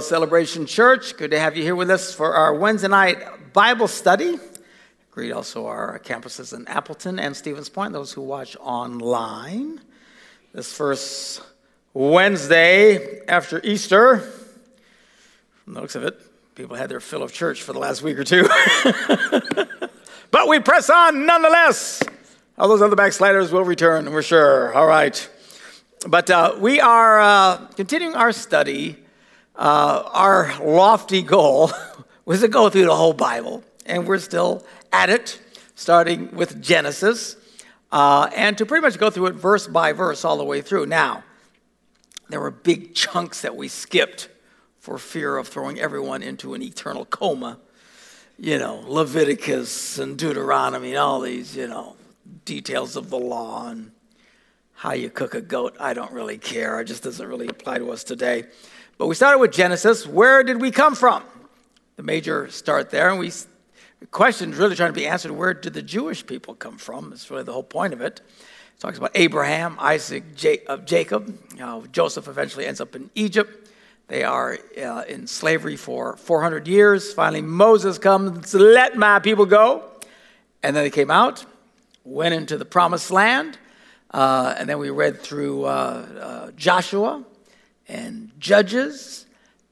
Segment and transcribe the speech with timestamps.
[0.00, 1.16] Celebration Church.
[1.16, 4.38] Good to have you here with us for our Wednesday night Bible study.
[5.10, 9.80] Greet also our campuses in Appleton and Stevens Point, those who watch online.
[10.52, 11.42] This first
[11.94, 14.18] Wednesday after Easter,
[15.64, 16.20] from the looks of it,
[16.54, 18.42] people had their fill of church for the last week or two.
[20.30, 22.02] but we press on nonetheless.
[22.58, 24.74] All those other backsliders will return, we're sure.
[24.74, 25.28] All right.
[26.06, 28.96] But uh, we are uh, continuing our study
[29.56, 31.70] uh, our lofty goal
[32.24, 35.40] was to go through the whole Bible, and we're still at it,
[35.74, 37.36] starting with Genesis,
[37.92, 40.86] uh, and to pretty much go through it verse by verse all the way through.
[40.86, 41.24] Now,
[42.28, 44.28] there were big chunks that we skipped
[44.78, 47.58] for fear of throwing everyone into an eternal coma.
[48.38, 51.96] You know, Leviticus and Deuteronomy and all these, you know,
[52.44, 53.92] details of the law and
[54.74, 55.76] how you cook a goat.
[55.80, 56.80] I don't really care.
[56.80, 58.44] It just doesn't really apply to us today.
[58.98, 60.06] But we started with Genesis.
[60.06, 61.22] Where did we come from?
[61.96, 63.30] The major start there, and we
[64.00, 67.10] the question is really trying to be answered where did the Jewish people come from?
[67.10, 68.20] That's really the whole point of it.
[68.20, 70.24] It talks about Abraham, Isaac,
[70.66, 71.38] of Jacob.
[71.92, 73.70] Joseph eventually ends up in Egypt.
[74.08, 77.12] They are uh, in slavery for 400 years.
[77.12, 79.82] Finally, Moses comes, let my people go.
[80.62, 81.44] And then they came out,
[82.04, 83.58] went into the promised land.
[84.10, 87.24] Uh, and then we read through uh, uh Joshua,
[87.88, 89.26] and Judges,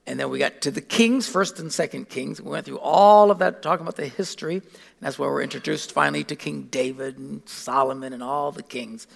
[0.06, 2.40] and then we got to the Kings, First and Second Kings.
[2.40, 4.64] We went through all of that, talking about the history, and
[5.00, 9.06] that's where we're introduced finally to King David and Solomon and all the kings.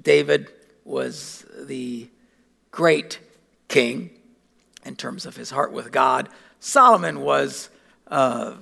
[0.00, 0.52] David
[0.84, 2.08] was the
[2.70, 3.18] great
[3.68, 4.10] king
[4.84, 6.28] in terms of his heart with God.
[6.60, 7.68] Solomon was
[8.08, 8.54] uh,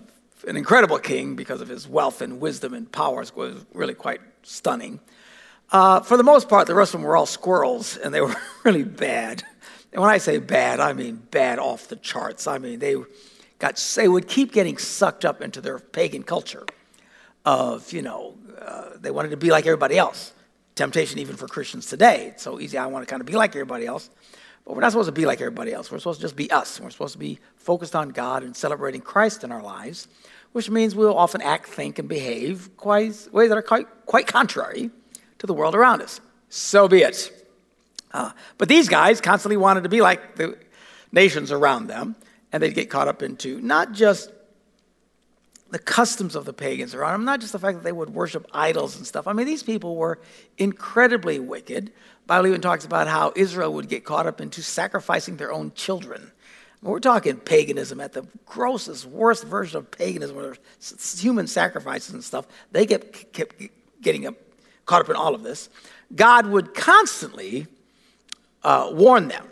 [0.49, 5.01] an incredible king because of his wealth and wisdom and powers was really quite stunning.
[5.71, 8.35] Uh, for the most part, the rest of them were all squirrels, and they were
[8.65, 9.43] really bad.
[9.95, 12.49] And when I say bad, I mean bad off the charts.
[12.49, 12.97] I mean, they
[13.61, 16.67] got, they would keep getting sucked up into their pagan culture
[17.45, 20.33] of, you know, uh, they wanted to be like everybody else.
[20.75, 22.33] Temptation even for Christians today.
[22.33, 24.11] It's so easy, I want to kind of be like everybody else.
[24.65, 25.93] But we're not supposed to be like everybody else.
[25.93, 26.81] We're supposed to just be us.
[26.81, 30.09] We're supposed to be focused on God and celebrating Christ in our lives,
[30.51, 34.91] which means we'll often act, think, and behave quite, ways that are quite, quite contrary
[35.39, 36.21] to the world around us.
[36.49, 37.44] So be it.
[38.15, 40.57] Uh, but these guys constantly wanted to be like the
[41.11, 42.15] nations around them,
[42.53, 44.31] and they'd get caught up into not just
[45.71, 48.47] the customs of the pagans around them, not just the fact that they would worship
[48.55, 49.27] idols and stuff.
[49.27, 50.21] I mean, these people were
[50.57, 51.93] incredibly wicked.
[52.29, 56.31] Bible even talks about how Israel would get caught up into sacrificing their own children.
[56.83, 60.57] we're talking paganism at the grossest, worst version of paganism, where
[61.19, 62.47] human sacrifices and stuff.
[62.71, 63.61] They get kept
[64.01, 64.33] getting
[64.87, 65.69] caught up in all of this.
[66.15, 67.67] God would constantly
[68.65, 69.47] uh, warn them.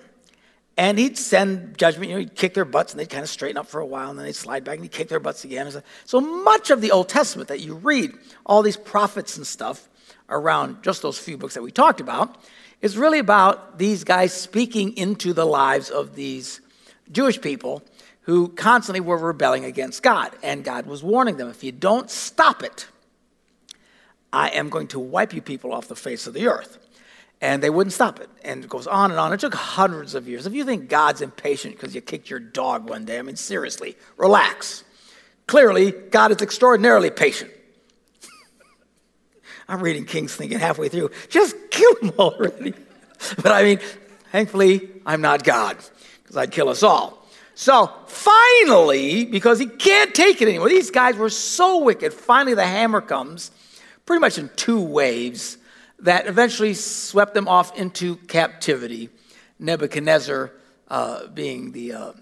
[0.76, 3.58] And he'd send judgment, you know, he'd kick their butts and they'd kind of straighten
[3.58, 5.70] up for a while and then they'd slide back and he'd kick their butts again.
[6.06, 8.14] So much of the Old Testament that you read,
[8.46, 9.88] all these prophets and stuff
[10.30, 12.42] around just those few books that we talked about,
[12.80, 16.60] is really about these guys speaking into the lives of these
[17.12, 17.82] Jewish people
[18.22, 20.34] who constantly were rebelling against God.
[20.42, 22.86] And God was warning them if you don't stop it,
[24.32, 26.78] I am going to wipe you people off the face of the earth
[27.42, 28.30] and they wouldn't stop it.
[28.44, 29.32] And it goes on and on.
[29.32, 30.46] It took hundreds of years.
[30.46, 33.96] If you think God's impatient because you kicked your dog one day, I mean, seriously,
[34.16, 34.84] relax.
[35.48, 37.50] Clearly, God is extraordinarily patient.
[39.68, 42.74] I'm reading Kings thinking halfway through, just kill him already.
[43.42, 43.80] but I mean,
[44.30, 45.76] thankfully, I'm not God
[46.22, 47.26] because I'd kill us all.
[47.56, 52.64] So finally, because he can't take it anymore, these guys were so wicked, finally the
[52.64, 53.50] hammer comes,
[54.06, 55.58] pretty much in two waves
[56.02, 59.08] that eventually swept them off into captivity.
[59.58, 60.52] Nebuchadnezzar
[60.88, 62.12] uh, being the uh,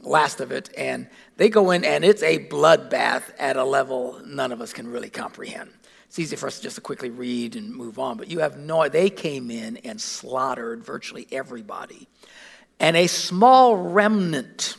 [0.00, 0.70] last of it.
[0.76, 4.88] And they go in, and it's a bloodbath at a level none of us can
[4.88, 5.70] really comprehend.
[6.06, 8.88] It's easy for us just to quickly read and move on, but you have no,
[8.88, 12.08] they came in and slaughtered virtually everybody.
[12.78, 14.76] And a small remnant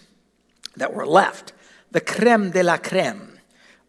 [0.77, 1.51] that were left,
[1.91, 3.34] the creme de la creme,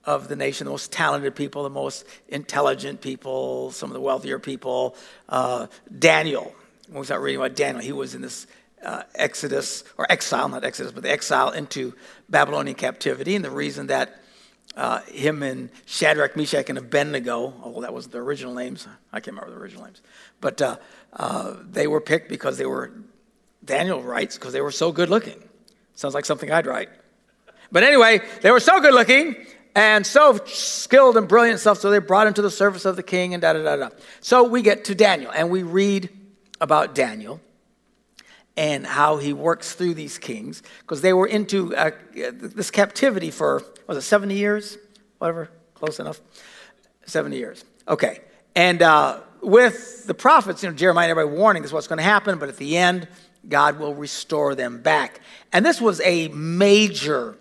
[0.07, 4.39] of the nation, the most talented people, the most intelligent people, some of the wealthier
[4.39, 4.97] people.
[5.29, 5.67] Uh,
[5.99, 6.55] Daniel,
[6.89, 8.47] when we start reading about Daniel, he was in this
[8.85, 11.93] uh, exodus, or exile, not exodus, but the exile into
[12.29, 13.35] Babylonian captivity.
[13.35, 14.23] And the reason that
[14.77, 19.37] uh, him and Shadrach, Meshach, and Abednego, although that was the original names, I can't
[19.37, 20.03] remember the original names,
[20.41, 20.77] but uh,
[21.15, 22.93] uh, they were picked because they were,
[23.65, 25.43] Daniel writes, because they were so good looking.
[25.95, 26.91] Sounds like something I'd write.
[27.73, 29.35] But anyway, they were so good looking
[29.77, 31.79] and so skilled and brilliant stuff.
[31.79, 33.91] So they brought him to the service of the king and da da da da.
[34.21, 36.09] So we get to Daniel and we read
[36.61, 37.41] about Daniel.
[38.59, 43.63] and how he works through these kings because they were into uh, this captivity for
[43.87, 44.79] was it 70 years
[45.19, 46.23] whatever close enough
[47.05, 48.21] 70 years okay
[48.55, 51.99] and uh, with the prophets you know jeremiah and everybody warning this is what's going
[51.99, 53.07] to happen but at the end
[53.47, 55.21] god will restore them back
[55.53, 57.37] and this was a major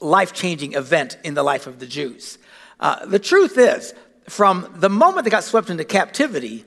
[0.00, 2.38] life-changing event in the life of the jews
[2.80, 3.94] uh, the truth is
[4.28, 6.64] from the moment they got swept into captivity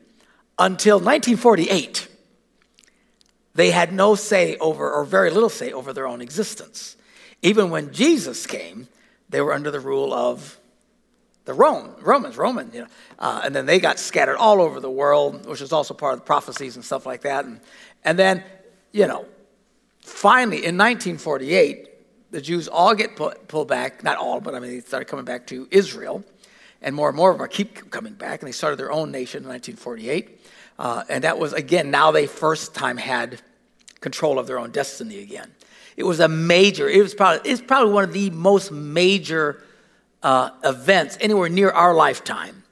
[0.57, 2.07] until 1948
[3.53, 6.95] they had no say over, or very little say over their own existence.
[7.41, 8.87] Even when Jesus came,
[9.29, 10.57] they were under the rule of
[11.45, 12.87] the Rome, Romans, Roman, you know,
[13.17, 16.19] uh, and then they got scattered all over the world, which is also part of
[16.19, 17.45] the prophecies and stuff like that.
[17.45, 17.59] And,
[18.03, 18.43] and then,
[18.91, 19.25] you know,
[20.01, 21.89] finally in 1948,
[22.31, 25.47] the Jews all get pulled back, not all, but I mean, they started coming back
[25.47, 26.23] to Israel,
[26.81, 29.43] and more and more of them keep coming back, and they started their own nation
[29.43, 30.39] in 1948.
[30.79, 33.41] Uh, and that was, again, now they first time had
[33.99, 35.51] control of their own destiny again.
[35.97, 39.61] It was a major, it was probably, it's probably one of the most major
[40.23, 42.63] uh, events anywhere near our lifetime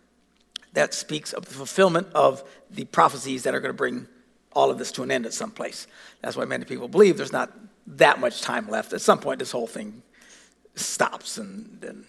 [0.73, 4.07] that speaks of the fulfillment of the prophecies that are going to bring
[4.53, 5.85] all of this to an end at some place.
[6.21, 7.51] That's why many people believe there's not
[7.97, 8.94] that much time left.
[8.94, 10.01] At some point, this whole thing
[10.75, 12.06] stops and,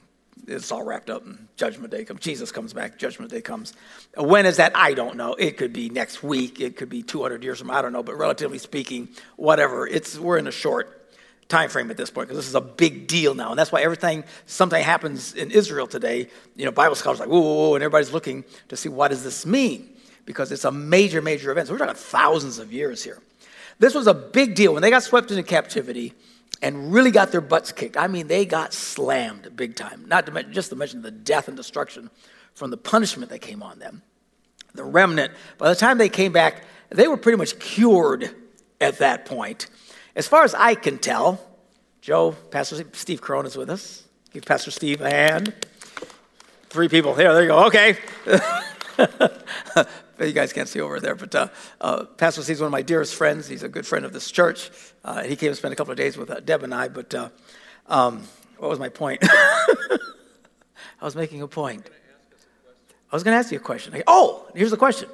[0.46, 3.72] it's all wrapped up and judgment day comes jesus comes back judgment day comes.
[4.16, 4.72] When is that?
[4.74, 5.34] I don't know.
[5.34, 6.60] It could be next week.
[6.60, 9.86] It could be 200 years from i don't know but relatively speaking whatever.
[9.86, 11.14] It's we're in a short
[11.48, 13.50] time frame at this point because this is a big deal now.
[13.50, 16.28] And that's why everything something happens in israel today.
[16.56, 19.22] You know bible scholars like whoa, whoa, whoa and everybody's looking to see what does
[19.22, 19.90] this mean?
[20.24, 21.68] Because it's a major major event.
[21.68, 23.20] So we're talking thousands of years here
[23.80, 26.12] this was a big deal when they got swept into captivity
[26.62, 27.96] and really got their butts kicked.
[27.96, 30.04] I mean, they got slammed big time.
[30.06, 32.10] Not to mention, just to mention the death and destruction
[32.54, 34.02] from the punishment that came on them.
[34.74, 38.30] The remnant, by the time they came back, they were pretty much cured
[38.80, 39.68] at that point.
[40.14, 41.40] As far as I can tell,
[42.02, 44.04] Joe, Pastor Steve Crone is with us.
[44.32, 45.54] Give Pastor Steve a hand.
[46.68, 47.32] Three people here.
[47.32, 47.64] There you go.
[47.66, 47.96] Okay.
[50.26, 51.48] you guys can't see over there, but uh,
[51.80, 53.48] uh, Pastor Steve's one of my dearest friends.
[53.48, 54.70] He's a good friend of this church.
[55.04, 57.14] Uh, he came to spend a couple of days with uh, Deb and I, but
[57.14, 57.28] uh,
[57.86, 58.22] um,
[58.58, 59.20] what was my point?
[59.24, 61.88] I was making a point.
[63.10, 64.00] I was going to ask you a question.
[64.06, 65.08] Oh, here's the question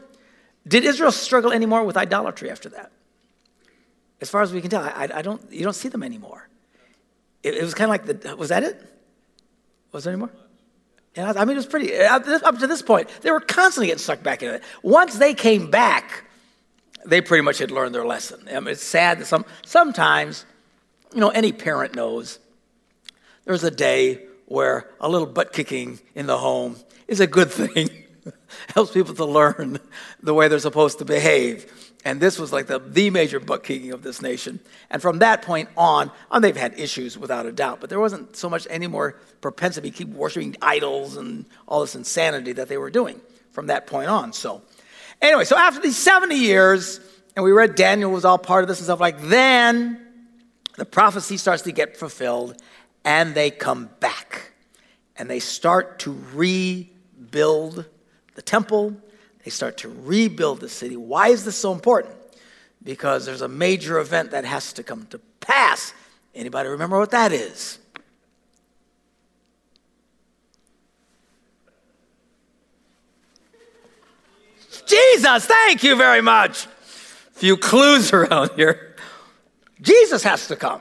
[0.67, 2.93] Did Israel struggle anymore with idolatry after that?
[4.21, 6.49] As far as we can tell, I, I don't, you don't see them anymore.
[7.43, 8.83] It, it was kind of like the, was that it?
[9.93, 10.33] Was there any more?
[11.17, 14.03] Yeah, I mean, it was pretty, uh, up to this point, they were constantly getting
[14.03, 14.63] sucked back into it.
[14.83, 16.25] Once they came back,
[17.07, 18.47] they pretty much had learned their lesson.
[18.51, 20.45] I mean, it's sad that some, sometimes,
[21.15, 22.39] you know, any parent knows
[23.47, 26.77] there's a day where a little butt kicking in the home
[27.09, 27.89] is a good thing.
[28.75, 29.79] Helps people to learn
[30.23, 31.73] the way they're supposed to behave.
[32.05, 34.61] And this was like the, the major kicking of this nation.
[34.91, 38.37] And from that point on, and they've had issues without a doubt, but there wasn't
[38.37, 42.79] so much any more propensity to keep worshiping idols and all this insanity that they
[42.79, 44.33] were doing from that point on.
[44.33, 44.63] So,
[45.21, 47.01] anyway, so after these 70 years,
[47.35, 50.01] and we read Daniel was all part of this and stuff like then
[50.77, 52.61] the prophecy starts to get fulfilled
[53.05, 54.53] and they come back
[55.17, 57.87] and they start to rebuild
[58.37, 58.95] the temple
[59.43, 60.97] they start to rebuild the city.
[60.97, 62.15] Why is this so important?
[62.83, 65.95] Because there's a major event that has to come to pass.
[66.35, 67.79] Anybody remember what that is?
[74.85, 76.67] Jesus, thank you very much.
[77.33, 78.97] Few clues around here.
[79.81, 80.81] Jesus has to come.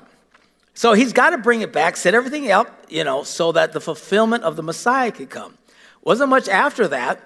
[0.74, 3.80] So he's got to bring it back, set everything up, you know, so that the
[3.80, 5.58] fulfillment of the Messiah could come.
[6.04, 7.22] Wasn't much after that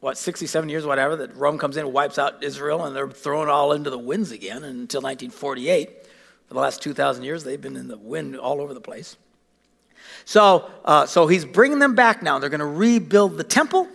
[0.00, 3.48] what, 67 years, whatever, that Rome comes in and wipes out Israel and they're thrown
[3.48, 6.06] all into the winds again until 1948.
[6.48, 9.16] For the last 2,000 years, they've been in the wind all over the place.
[10.24, 12.38] So, uh, so he's bringing them back now.
[12.38, 13.88] They're going to rebuild the temple.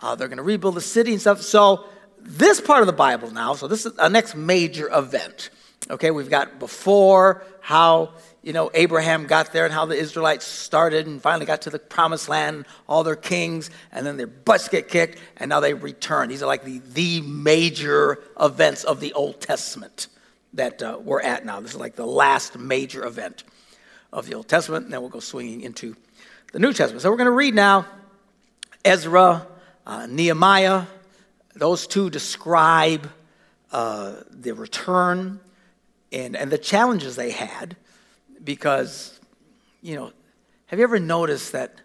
[0.00, 1.42] Uh, they're going to rebuild the city and stuff.
[1.42, 1.86] So
[2.18, 5.50] this part of the Bible now, so this is a next major event.
[5.90, 11.06] Okay, we've got before how you know, Abraham got there and how the Israelites started
[11.06, 14.88] and finally got to the promised land, all their kings, and then their butts get
[14.88, 16.28] kicked, and now they return.
[16.28, 20.08] These are like the, the major events of the Old Testament
[20.54, 21.60] that uh, we're at now.
[21.60, 23.44] This is like the last major event
[24.12, 25.96] of the Old Testament, and then we'll go swinging into
[26.52, 27.00] the New Testament.
[27.02, 27.86] So we're going to read now
[28.84, 29.46] Ezra,
[29.86, 30.84] uh, Nehemiah.
[31.54, 33.08] Those two describe
[33.70, 35.38] uh, the return
[36.10, 37.76] and, and the challenges they had
[38.42, 39.18] because,
[39.80, 40.12] you know,
[40.66, 41.80] have you ever noticed that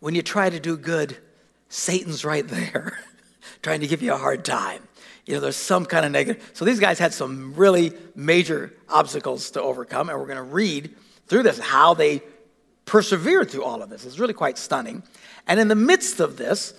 [0.00, 1.16] when you try to do good,
[1.68, 2.98] Satan's right there
[3.62, 4.82] trying to give you a hard time?
[5.30, 6.50] you know, there's some kind of negative.
[6.54, 10.94] So these guys had some really major obstacles to overcome, and we're going to read
[11.28, 12.22] through this how they
[12.84, 14.04] persevered through all of this.
[14.04, 15.04] It's really quite stunning.
[15.46, 16.74] And in the midst of this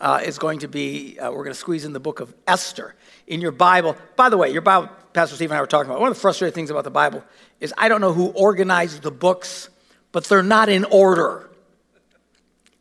[0.00, 2.94] uh, is going to be, uh, we're going to squeeze in the book of Esther.
[3.26, 6.00] In your Bible, by the way, your Bible, Pastor Steve and I were talking about,
[6.00, 7.24] one of the frustrating things about the Bible
[7.60, 9.68] is I don't know who organized the books,
[10.12, 11.48] but they're not in order.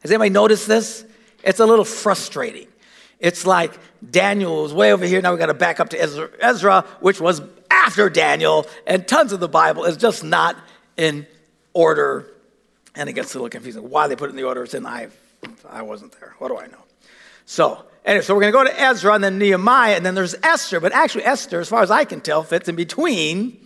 [0.02, 1.06] Has anybody noticed this?
[1.44, 2.68] It's a little frustrating.
[3.20, 3.78] It's like
[4.10, 5.22] Daniel was way over here.
[5.22, 9.34] Now we got to back up to Ezra, Ezra, which was after Daniel, and tons
[9.34, 10.56] of the Bible is just not
[10.96, 11.28] in
[11.74, 12.28] order.
[12.96, 13.90] And it gets a little confusing.
[13.90, 15.10] Why they put it in the order it's in, I,
[15.70, 16.36] I wasn't there.
[16.40, 16.84] What do I know?
[17.46, 20.36] So, anyway, so we're going to go to Ezra and then Nehemiah, and then there's
[20.44, 20.80] Esther.
[20.80, 23.66] But actually, Esther, as far as I can tell, fits in between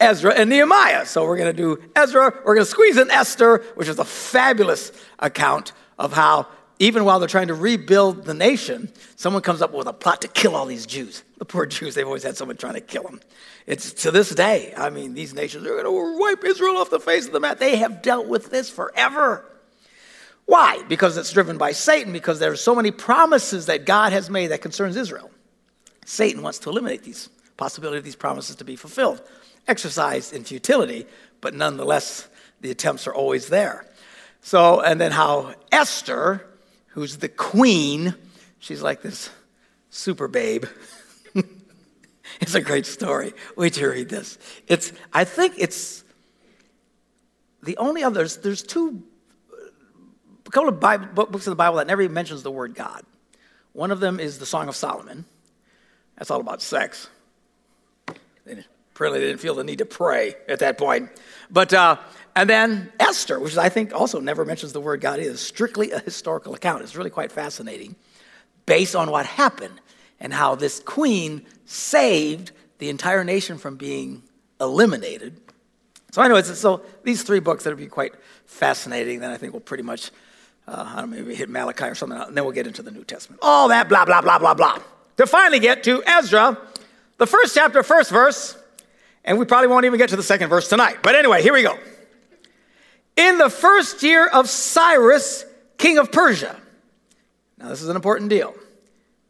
[0.00, 1.06] Ezra and Nehemiah.
[1.06, 2.32] So we're going to do Ezra.
[2.44, 6.46] We're going to squeeze in Esther, which is a fabulous account of how
[6.78, 10.28] even while they're trying to rebuild the nation, someone comes up with a plot to
[10.28, 11.22] kill all these Jews.
[11.38, 13.20] The poor Jews, they've always had someone trying to kill them.
[13.66, 14.74] It's to this day.
[14.76, 17.58] I mean, these nations are going to wipe Israel off the face of the map.
[17.58, 19.44] They have dealt with this forever.
[20.46, 20.82] Why?
[20.88, 24.48] Because it's driven by Satan, because there are so many promises that God has made
[24.48, 25.30] that concerns Israel.
[26.04, 29.22] Satan wants to eliminate these possibility of these promises to be fulfilled,
[29.66, 31.06] exercised in futility,
[31.40, 32.28] but nonetheless,
[32.60, 33.84] the attempts are always there.
[34.40, 36.46] So, and then how Esther
[36.96, 38.14] who's the queen.
[38.58, 39.28] She's like this
[39.90, 40.64] super babe.
[42.40, 43.34] it's a great story.
[43.54, 44.38] Wait till you read this.
[44.66, 46.02] It's, I think it's
[47.62, 49.02] the only others, there's two,
[50.46, 53.04] a couple of Bible, books of the Bible that never even mentions the word God.
[53.72, 55.24] One of them is the Song of Solomon.
[56.16, 57.08] That's all about sex.
[58.44, 61.10] They, apparently, they didn't feel the need to pray at that point.
[61.50, 61.98] But uh,
[62.34, 65.98] and then Esther, which I think also never mentions the word God either, strictly a
[65.98, 66.82] historical account.
[66.82, 67.96] It's really quite fascinating
[68.66, 69.80] based on what happened
[70.20, 74.22] and how this queen saved the entire nation from being
[74.60, 75.40] eliminated.
[76.12, 78.14] So, anyways, so these three books that would be quite
[78.46, 79.20] fascinating.
[79.20, 80.10] Then I think we'll pretty much,
[80.68, 82.90] uh, I don't know, maybe hit Malachi or something, and then we'll get into the
[82.90, 83.40] New Testament.
[83.42, 84.78] All that blah, blah, blah, blah, blah.
[85.18, 86.58] To finally get to Ezra,
[87.18, 88.56] the first chapter, first verse,
[89.24, 90.98] and we probably won't even get to the second verse tonight.
[91.02, 91.78] But anyway, here we go
[93.16, 95.44] in the first year of Cyrus,
[95.78, 96.56] king of Persia.
[97.58, 98.54] Now, this is an important deal.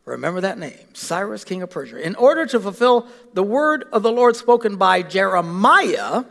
[0.05, 2.05] Remember that name, Cyrus, king of Persia.
[2.05, 6.25] In order to fulfill the word of the Lord spoken by Jeremiah,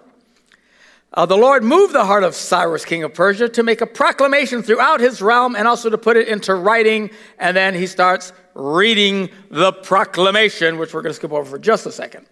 [1.16, 4.62] uh, the Lord moved the heart of Cyrus, king of Persia, to make a proclamation
[4.62, 7.10] throughout his realm and also to put it into writing.
[7.40, 11.86] And then he starts reading the proclamation, which we're going to skip over for just
[11.86, 12.26] a second.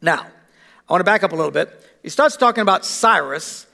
[0.00, 0.26] Now,
[0.88, 1.70] I want to back up a little bit.
[2.02, 3.66] He starts talking about Cyrus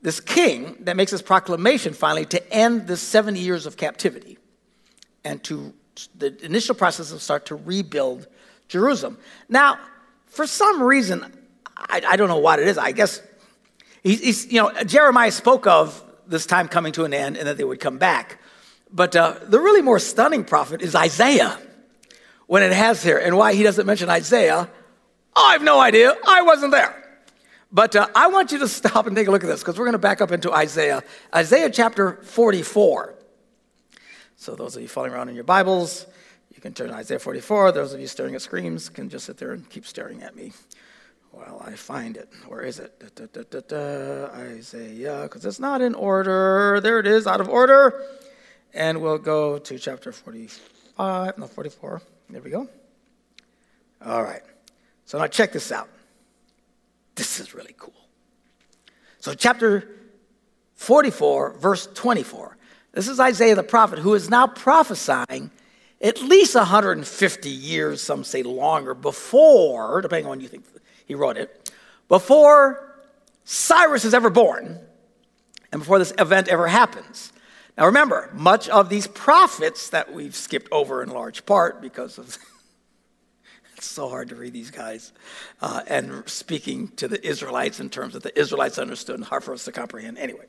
[0.00, 4.36] this king that makes this proclamation finally to end the 70 years of captivity
[5.22, 5.72] and to
[6.16, 8.26] the initial process of start to rebuild
[8.68, 9.18] Jerusalem.
[9.48, 9.78] Now,
[10.26, 11.32] for some reason,
[11.76, 12.78] I, I don't know what it is.
[12.78, 13.22] I guess
[14.02, 17.56] he's, he's, you know, Jeremiah spoke of this time coming to an end and that
[17.56, 18.38] they would come back.
[18.92, 21.58] But uh, the really more stunning prophet is Isaiah
[22.46, 23.18] when it has here.
[23.18, 24.68] And why he doesn't mention Isaiah,
[25.34, 26.14] I have no idea.
[26.26, 26.98] I wasn't there.
[27.70, 29.86] But uh, I want you to stop and take a look at this because we're
[29.86, 31.02] going to back up into Isaiah.
[31.34, 33.14] Isaiah chapter 44.
[34.36, 36.04] So, those of you following around in your Bibles,
[36.52, 37.70] you can turn to Isaiah 44.
[37.72, 40.52] Those of you staring at screens can just sit there and keep staring at me
[41.32, 42.28] while I find it.
[42.46, 42.98] Where is it?
[43.16, 46.80] Da, da, da, da Isaiah, because it's not in order.
[46.80, 48.04] There it is, out of order.
[48.74, 52.02] And we'll go to chapter 45, no, 44.
[52.30, 52.68] There we go.
[54.04, 54.42] All right.
[55.04, 55.88] So now check this out.
[57.14, 57.92] This is really cool.
[59.20, 59.88] So, chapter
[60.74, 62.56] 44, verse 24.
[62.92, 65.50] This is Isaiah the prophet who is now prophesying
[66.00, 70.64] at least 150 years, some say longer, before, depending on you think
[71.12, 71.70] he wrote it,
[72.08, 72.96] before
[73.44, 74.78] Cyrus is ever born
[75.70, 77.32] and before this event ever happens.
[77.76, 82.38] Now remember, much of these prophets that we've skipped over in large part because of
[83.76, 85.12] it's so hard to read these guys.
[85.60, 89.52] Uh, and speaking to the Israelites in terms that the Israelites understood and hard for
[89.52, 90.18] us to comprehend.
[90.18, 90.46] Anyway,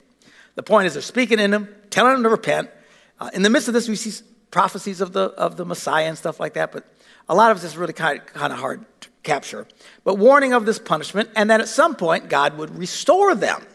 [0.55, 2.70] the point is they're speaking in them, telling them to repent.
[3.20, 6.17] Uh, in the midst of this, we see prophecies of the, of the Messiah and
[6.17, 6.86] stuff like that, but
[7.27, 9.65] a lot of it's is really kind, kind of hard to capture.
[10.03, 13.65] But warning of this punishment, and that at some point God would restore them.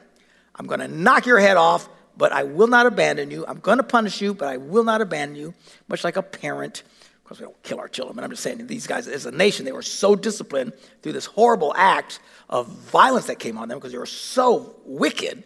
[0.54, 3.44] I'm going to knock your head off, but I will not abandon you.
[3.46, 5.54] I'm going to punish you, but I will not abandon you,
[5.88, 6.82] much like a parent
[7.18, 9.30] Of course, we don't kill our children, but I'm just saying these guys, as a
[9.30, 13.78] nation, they were so disciplined through this horrible act of violence that came on them
[13.78, 15.44] because they were so wicked.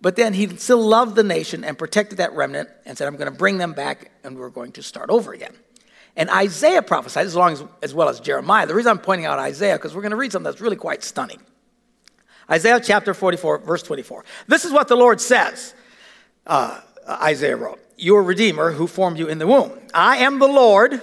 [0.00, 3.30] But then he still loved the nation and protected that remnant and said, I'm going
[3.30, 5.54] to bring them back and we're going to start over again.
[6.16, 8.66] And Isaiah prophesied as, long as, as well as Jeremiah.
[8.66, 11.02] The reason I'm pointing out Isaiah, because we're going to read something that's really quite
[11.02, 11.40] stunning.
[12.50, 14.24] Isaiah chapter 44, verse 24.
[14.46, 15.74] This is what the Lord says,
[16.46, 19.72] uh, Isaiah wrote Your Redeemer who formed you in the womb.
[19.94, 21.00] I am the Lord,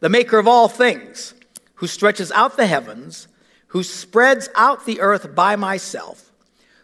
[0.00, 1.34] the maker of all things,
[1.74, 3.28] who stretches out the heavens,
[3.68, 6.32] who spreads out the earth by myself,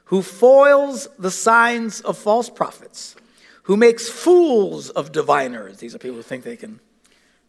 [0.06, 3.16] who foils the signs of false prophets,
[3.62, 5.78] who makes fools of diviners.
[5.78, 6.80] These are people who think they can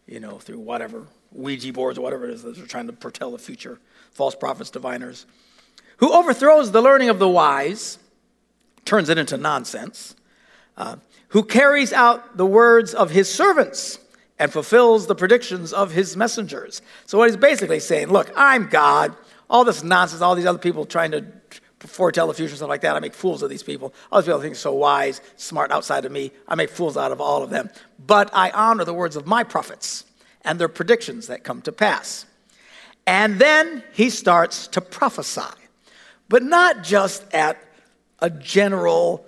[0.08, 3.32] you know, through whatever, Ouija boards or whatever it is that are trying to foretell
[3.32, 3.80] the future,
[4.12, 5.26] false prophets, diviners,
[5.98, 7.98] who overthrows the learning of the wise,
[8.86, 10.16] turns it into nonsense,
[10.78, 10.98] uh,
[11.30, 14.00] who carries out the words of his servants
[14.40, 16.82] and fulfills the predictions of his messengers.
[17.06, 19.16] So, what he's basically saying, look, I'm God.
[19.50, 21.22] All this nonsense, all these other people trying to
[21.88, 22.96] foretell the future, stuff like that.
[22.96, 23.94] I make fools of these people.
[24.12, 26.32] All these people think so wise, smart outside of me.
[26.48, 27.70] I make fools out of all of them.
[28.06, 30.06] But I honor the words of my prophets
[30.42, 32.26] and their predictions that come to pass.
[33.06, 35.42] And then he starts to prophesy,
[36.30, 37.62] but not just at
[38.20, 39.26] a general,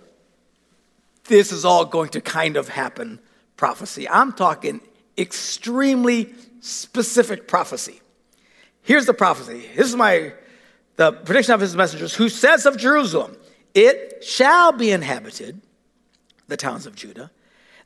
[1.25, 3.19] this is all going to kind of happen
[3.57, 4.07] prophecy.
[4.07, 4.79] I'm talking
[5.17, 8.01] extremely specific prophecy.
[8.81, 9.69] Here's the prophecy.
[9.75, 10.33] This is my
[10.95, 13.35] the prediction of his messengers, who says of Jerusalem,
[13.73, 15.61] It shall be inhabited,
[16.47, 17.31] the towns of Judah,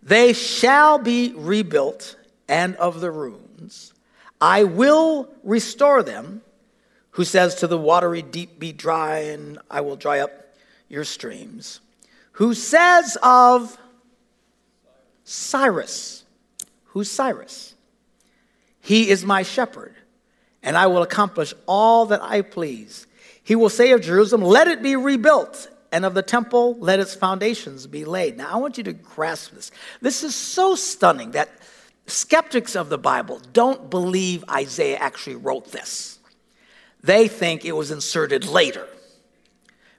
[0.01, 2.15] they shall be rebuilt,
[2.47, 3.93] and of the ruins
[4.41, 6.41] I will restore them.
[7.13, 10.31] Who says to the watery deep, Be dry, and I will dry up
[10.87, 11.81] your streams.
[12.33, 13.77] Who says of
[15.25, 16.23] Cyrus,
[16.85, 17.75] Who's Cyrus?
[18.79, 19.95] He is my shepherd
[20.63, 23.07] and I will accomplish all that I please.
[23.49, 27.15] He will say of Jerusalem, Let it be rebuilt, and of the temple, let its
[27.15, 28.37] foundations be laid.
[28.37, 29.71] Now, I want you to grasp this.
[30.03, 31.49] This is so stunning that
[32.05, 36.19] skeptics of the Bible don't believe Isaiah actually wrote this.
[37.01, 38.87] They think it was inserted later.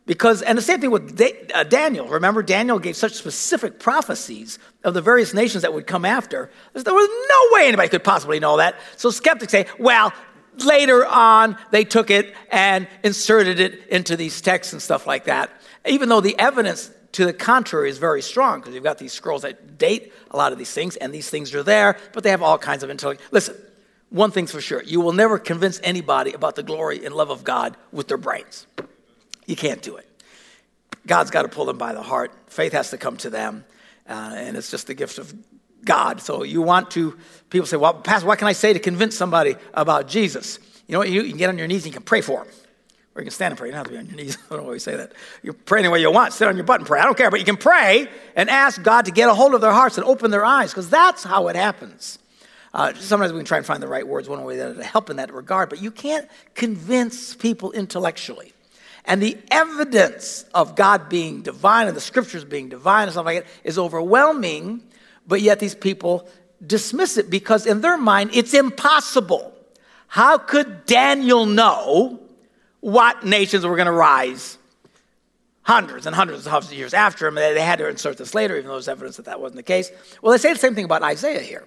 [0.07, 1.21] Because, and the same thing with
[1.53, 2.07] uh, Daniel.
[2.07, 6.51] Remember, Daniel gave such specific prophecies of the various nations that would come after.
[6.73, 8.77] There was no way anybody could possibly know that.
[8.97, 10.13] So skeptics say, well,
[10.59, 15.51] later on, they took it and inserted it into these texts and stuff like that.
[15.87, 19.43] Even though the evidence to the contrary is very strong, because you've got these scrolls
[19.43, 22.43] that date a lot of these things, and these things are there, but they have
[22.43, 23.21] all kinds of intellect.
[23.31, 23.57] Listen,
[24.11, 27.45] one thing's for sure you will never convince anybody about the glory and love of
[27.45, 28.67] God with their brains.
[29.47, 30.07] You can't do it.
[31.07, 33.65] God's got to pull them by the heart, faith has to come to them,
[34.09, 35.35] uh, and it's just the gift of
[35.85, 36.21] God.
[36.21, 37.17] So you want to,
[37.51, 40.59] people say, well, Pastor, what can I say to convince somebody about Jesus?
[40.87, 41.11] You know what?
[41.11, 42.53] You, you can get on your knees and you can pray for them.
[43.15, 43.69] Or you can stand and pray.
[43.69, 44.39] You don't have to be on your knees.
[44.51, 45.13] I don't always say that.
[45.43, 46.33] You pray any way you want.
[46.33, 47.01] Sit on your butt and pray.
[47.01, 47.31] I don't care.
[47.31, 50.07] But you can pray and ask God to get a hold of their hearts and
[50.07, 52.19] open their eyes because that's how it happens.
[52.73, 54.75] Uh, sometimes we can try and find the right words one way or the other
[54.77, 58.53] to help in that regard, but you can't convince people intellectually.
[59.05, 63.45] And the evidence of God being divine and the scriptures being divine and stuff like
[63.45, 64.83] that is overwhelming
[65.31, 66.29] but yet these people
[66.67, 69.55] dismiss it because in their mind it's impossible.
[70.09, 72.19] How could Daniel know
[72.81, 74.59] what nations were going to rise
[75.63, 77.37] hundreds and hundreds of years after him?
[77.37, 79.93] They had to insert this later, even though there's evidence that that wasn't the case.
[80.21, 81.65] Well, they say the same thing about Isaiah here.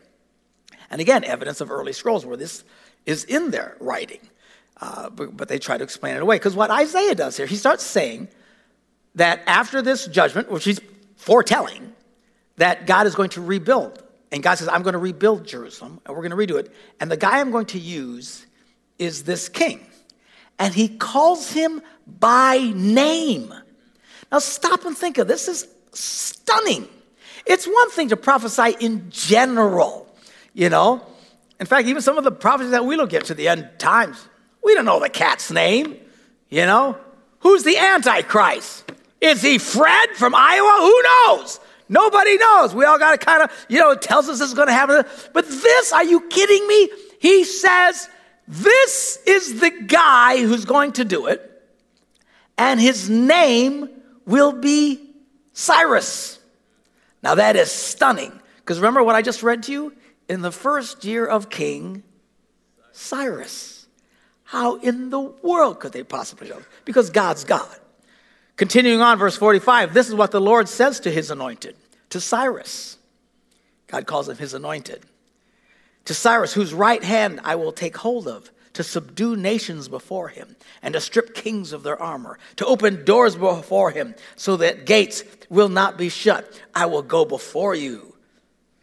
[0.91, 2.65] And again, evidence of early scrolls where this
[3.06, 4.19] is in their writing.
[4.82, 6.36] Uh, but, but they try to explain it away.
[6.36, 8.28] Because what Isaiah does here, he starts saying
[9.15, 10.82] that after this judgment, which he's
[11.15, 11.93] foretelling,
[12.58, 14.02] that God is going to rebuild.
[14.32, 16.72] And God says, I'm going to rebuild Jerusalem, and we're going to redo it.
[17.00, 18.46] And the guy I'm going to use
[18.98, 19.86] is this king.
[20.58, 23.54] And he calls him by name.
[24.32, 25.48] Now, stop and think of this.
[25.48, 26.88] Is stunning.
[27.46, 30.08] It's one thing to prophesy in general,
[30.54, 31.06] you know.
[31.60, 34.28] In fact, even some of the prophecies that we look at to the end times,
[34.63, 35.98] we don't know the cat's name,
[36.50, 36.98] you know.
[37.39, 38.92] Who's the Antichrist?
[39.22, 40.78] Is he Fred from Iowa?
[40.80, 41.60] Who knows?
[41.89, 42.74] Nobody knows.
[42.74, 44.74] We all got to kind of, you know, it tells us this is going to
[44.74, 45.04] happen.
[45.34, 46.89] But this, are you kidding me?
[47.19, 48.10] He says,
[48.48, 51.50] this is the guy who's going to do it,
[52.58, 53.89] and his name
[54.26, 55.13] will be
[55.54, 56.39] Cyrus.
[57.22, 58.38] Now that is stunning.
[58.58, 59.93] Because remember what I just read to you?
[60.30, 62.04] In the first year of King
[62.91, 63.88] Cyrus.
[64.43, 66.62] How in the world could they possibly know?
[66.86, 67.76] Because God's God.
[68.56, 71.76] Continuing on, verse 45, this is what the Lord says to his anointed,
[72.10, 72.98] to Cyrus.
[73.88, 75.02] God calls him his anointed.
[76.06, 80.56] To Cyrus, whose right hand I will take hold of, to subdue nations before him,
[80.82, 85.24] and to strip kings of their armor, to open doors before him, so that gates
[85.50, 86.60] will not be shut.
[86.76, 88.12] I will go before you.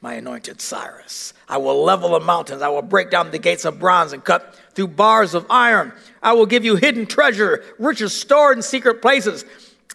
[0.01, 1.35] My anointed Cyrus.
[1.49, 2.63] I will level the mountains.
[2.63, 5.93] I will break down the gates of bronze and cut through bars of iron.
[6.23, 9.45] I will give you hidden treasure, riches stored in secret places,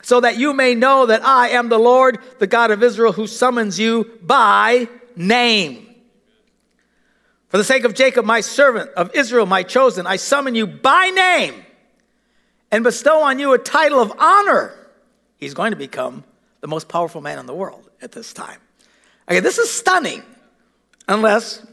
[0.02, 3.26] so that you may know that I am the Lord, the God of Israel, who
[3.26, 5.82] summons you by name.
[7.48, 11.10] For the sake of Jacob, my servant, of Israel, my chosen, I summon you by
[11.10, 11.66] name
[12.72, 14.74] and bestow on you a title of honor.
[15.38, 16.24] He's going to become
[16.62, 18.60] the most powerful man in the world at this time.
[19.28, 20.24] Okay, this is stunning,
[21.08, 21.66] unless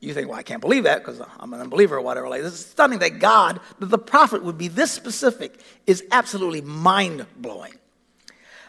[0.00, 2.28] you think, well, I can't believe that because I'm an unbeliever or whatever.
[2.28, 6.60] Like, this is stunning that God, that the prophet would be this specific, is absolutely
[6.60, 7.74] mind blowing.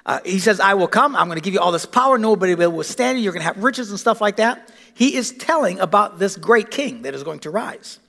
[0.06, 1.15] Uh, he says, I will come.
[1.15, 2.17] I'm going to give you all this power.
[2.17, 3.24] Nobody will withstand you.
[3.24, 4.72] You're going to have riches and stuff like that.
[4.94, 8.00] He is telling about this great king that is going to rise.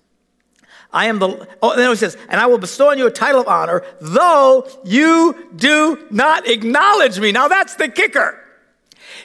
[0.92, 3.40] I am the, oh, then he says, and I will bestow on you a title
[3.40, 7.32] of honor, though you do not acknowledge me.
[7.32, 8.41] Now that's the kicker.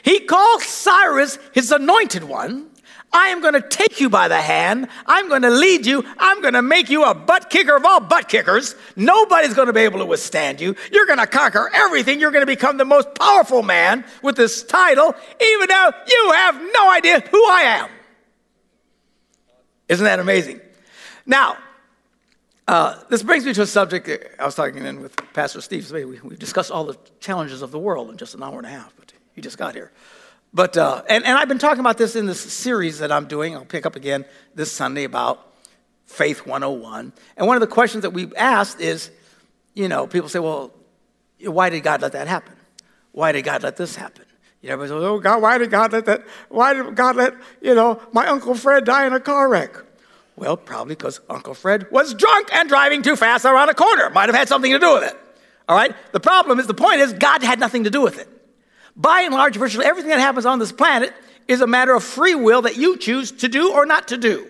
[0.02, 2.70] He calls Cyrus his anointed one.
[3.12, 4.88] I am going to take you by the hand.
[5.06, 6.04] I'm going to lead you.
[6.18, 8.74] I'm going to make you a butt kicker of all butt kickers.
[8.96, 10.76] Nobody's going to be able to withstand you.
[10.92, 12.20] You're going to conquer everything.
[12.20, 16.60] You're going to become the most powerful man with this title, even though you have
[16.74, 17.90] no idea who I am.
[19.88, 20.60] Isn't that amazing?
[21.24, 21.56] Now,
[22.66, 25.90] uh, this brings me to a subject I was talking in with Pastor Steve.
[25.90, 28.70] We, we discussed all the challenges of the world in just an hour and a
[28.70, 29.92] half, but he just got here.
[30.52, 33.54] But, uh, and, and I've been talking about this in this series that I'm doing.
[33.54, 34.24] I'll pick up again
[34.54, 35.54] this Sunday about
[36.06, 37.12] Faith 101.
[37.36, 39.10] And one of the questions that we've asked is,
[39.74, 40.72] you know, people say, well,
[41.40, 42.54] why did God let that happen?
[43.12, 44.24] Why did God let this happen?
[44.60, 46.24] You know, everybody says, oh, God, why did God let that?
[46.48, 49.76] Why did God let, you know, my Uncle Fred die in a car wreck?
[50.34, 54.10] Well, probably because Uncle Fred was drunk and driving too fast around a corner.
[54.10, 55.16] Might have had something to do with it.
[55.68, 55.94] All right?
[56.12, 58.28] The problem is, the point is, God had nothing to do with it.
[58.98, 61.14] By and large, virtually everything that happens on this planet
[61.46, 64.46] is a matter of free will that you choose to do or not to do.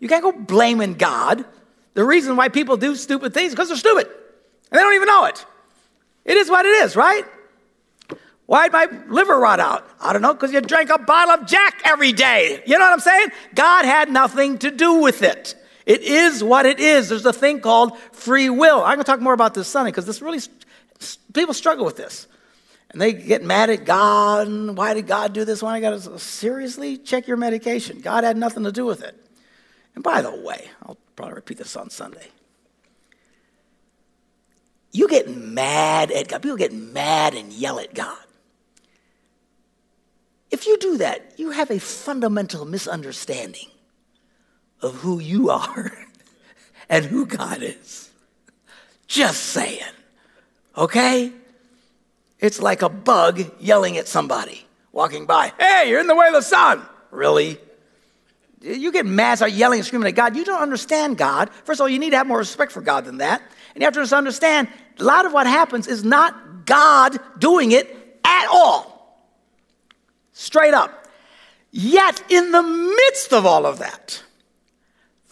[0.00, 1.44] You can't go blaming God.
[1.94, 5.08] The reason why people do stupid things is because they're stupid and they don't even
[5.08, 5.44] know it.
[6.24, 7.24] It is what it is, right?
[8.46, 9.86] Why'd my liver rot out?
[10.00, 12.62] I don't know, because you drank a bottle of Jack every day.
[12.66, 13.28] You know what I'm saying?
[13.54, 15.56] God had nothing to do with it.
[15.86, 17.08] It is what it is.
[17.08, 18.78] There's a thing called free will.
[18.78, 20.38] I'm going to talk more about this Sunday because this really,
[21.34, 22.27] people struggle with this.
[22.90, 24.46] And they get mad at God.
[24.46, 25.62] And why did God do this?
[25.62, 26.20] Why did God?
[26.20, 26.96] Seriously?
[26.96, 28.00] Check your medication.
[28.00, 29.14] God had nothing to do with it.
[29.94, 32.28] And by the way, I'll probably repeat this on Sunday.
[34.92, 36.42] You get mad at God.
[36.42, 38.16] People get mad and yell at God.
[40.50, 43.68] If you do that, you have a fundamental misunderstanding
[44.80, 45.92] of who you are
[46.88, 48.10] and who God is.
[49.06, 49.82] Just saying.
[50.76, 51.32] Okay?
[52.40, 55.52] It's like a bug yelling at somebody walking by.
[55.58, 56.82] Hey, you're in the way of the sun.
[57.10, 57.58] Really?
[58.60, 60.36] You get mad, start yelling and screaming at God.
[60.36, 61.50] You don't understand God.
[61.64, 63.40] First of all, you need to have more respect for God than that.
[63.74, 68.20] And you have to understand a lot of what happens is not God doing it
[68.24, 69.22] at all.
[70.32, 71.06] Straight up.
[71.70, 74.22] Yet, in the midst of all of that,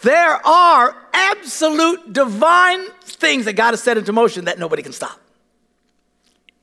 [0.02, 5.18] there are absolute divine things that God has set into motion that nobody can stop.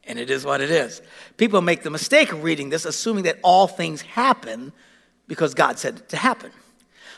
[0.05, 1.01] And it is what it is.
[1.37, 4.73] People make the mistake of reading this, assuming that all things happen
[5.27, 6.51] because God said it to happen.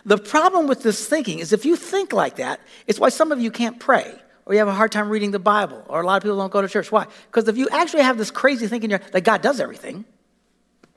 [0.06, 3.39] The problem with this thinking is if you think like that, it's why some of
[3.39, 4.13] you can't pray
[4.45, 6.52] or you have a hard time reading the Bible or a lot of people don't
[6.52, 6.91] go to church.
[6.91, 7.08] Why?
[7.26, 10.06] Because if you actually have this crazy thinking that God does everything,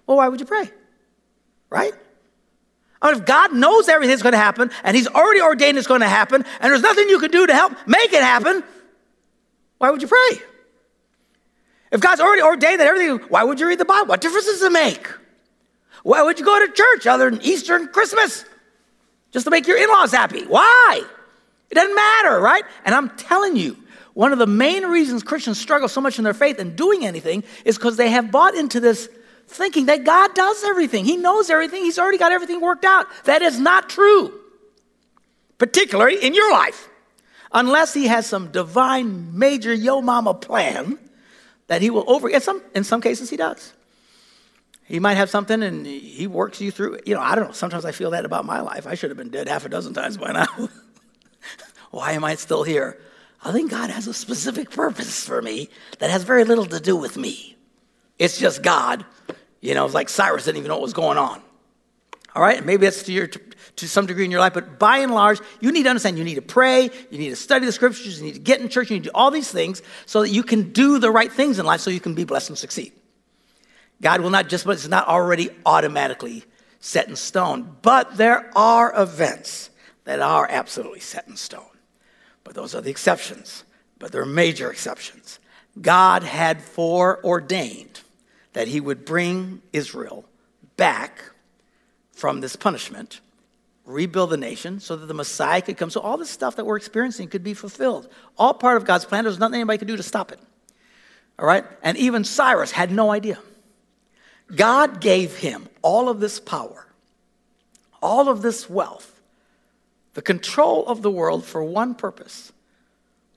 [0.06, 0.70] well, why would you pray?
[1.70, 1.92] Right?
[3.00, 6.00] I mean, if God knows everything's going to happen and He's already ordained it's going
[6.00, 8.62] to happen and there's nothing you can do to help make it happen,
[9.78, 10.42] why would you pray?
[11.90, 14.08] If God's already ordained that everything, why would you read the Bible?
[14.08, 15.08] What difference does it make?
[16.02, 18.44] Why would you go to church other than Easter and Christmas?
[19.32, 20.44] Just to make your in laws happy.
[20.44, 21.02] Why?
[21.70, 22.64] It doesn't matter, right?
[22.84, 23.76] And I'm telling you,
[24.14, 27.44] one of the main reasons Christians struggle so much in their faith and doing anything
[27.64, 29.08] is because they have bought into this
[29.46, 31.04] thinking that God does everything.
[31.04, 31.84] He knows everything.
[31.84, 33.06] He's already got everything worked out.
[33.24, 34.32] That is not true,
[35.56, 36.88] particularly in your life,
[37.52, 40.98] unless He has some divine major yo mama plan
[41.68, 42.28] that He will over.
[42.28, 43.72] In some, in some cases, He does.
[44.84, 47.00] He might have something and He works you through.
[47.06, 47.52] You know, I don't know.
[47.52, 48.86] Sometimes I feel that about my life.
[48.86, 50.46] I should have been dead half a dozen times by now.
[51.90, 53.00] Why am I still here?
[53.42, 56.96] I think God has a specific purpose for me that has very little to do
[56.96, 57.56] with me.
[58.18, 59.04] It's just God
[59.60, 61.42] you know, it's like Cyrus didn't even know what was going on.
[62.34, 63.26] All right, maybe that's to, your,
[63.78, 66.24] to some degree in your life, but by and large, you need to understand you
[66.24, 68.90] need to pray, you need to study the scriptures, you need to get in church,
[68.90, 71.58] you need to do all these things so that you can do the right things
[71.58, 72.92] in life so you can be blessed and succeed.
[74.00, 76.44] God will not just, but it's not already automatically
[76.80, 77.76] set in stone.
[77.82, 79.70] But there are events
[80.04, 81.64] that are absolutely set in stone.
[82.44, 83.64] But those are the exceptions.
[83.98, 85.40] But there are major exceptions.
[85.80, 88.00] God had foreordained
[88.52, 90.24] that he would bring Israel
[90.76, 91.22] back
[92.12, 93.20] from this punishment,
[93.88, 95.88] rebuild the nation so that the Messiah could come.
[95.90, 98.08] So all this stuff that we're experiencing could be fulfilled.
[98.36, 99.24] All part of God's plan.
[99.24, 100.38] There's nothing anybody could do to stop it.
[101.38, 101.64] All right?
[101.82, 103.38] And even Cyrus had no idea.
[104.54, 106.86] God gave him all of this power,
[108.02, 109.20] all of this wealth,
[110.14, 112.52] the control of the world for one purpose.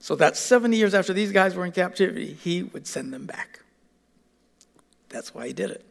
[0.00, 3.60] So that 70 years after these guys were in captivity, he would send them back.
[5.08, 5.84] That's why he did it.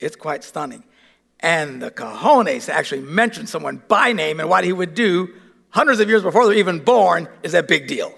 [0.00, 0.84] It's quite stunning.
[1.40, 5.34] And the cojones actually mention someone by name and what he would do
[5.70, 8.14] hundreds of years before they're even born is a big deal.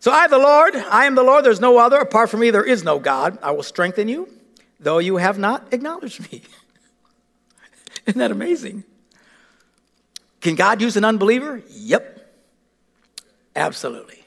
[0.00, 1.96] So I, the Lord, I am the Lord, there's no other.
[1.98, 3.38] Apart from me, there is no God.
[3.42, 4.28] I will strengthen you,
[4.78, 6.42] though you have not acknowledged me.
[8.06, 8.84] Isn't that amazing?
[10.40, 11.62] Can God use an unbeliever?
[11.70, 12.14] Yep.
[13.56, 14.22] Absolutely.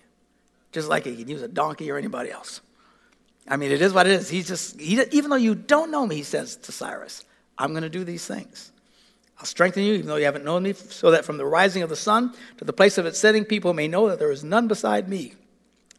[0.71, 2.61] Just like he can use a donkey or anybody else.
[3.47, 4.29] I mean, it is what it is.
[4.29, 7.23] He's just, he, even though you don't know me, he says to Cyrus,
[7.57, 8.71] I'm going to do these things.
[9.39, 11.89] I'll strengthen you, even though you haven't known me, so that from the rising of
[11.89, 14.67] the sun to the place of its setting, people may know that there is none
[14.67, 15.33] beside me.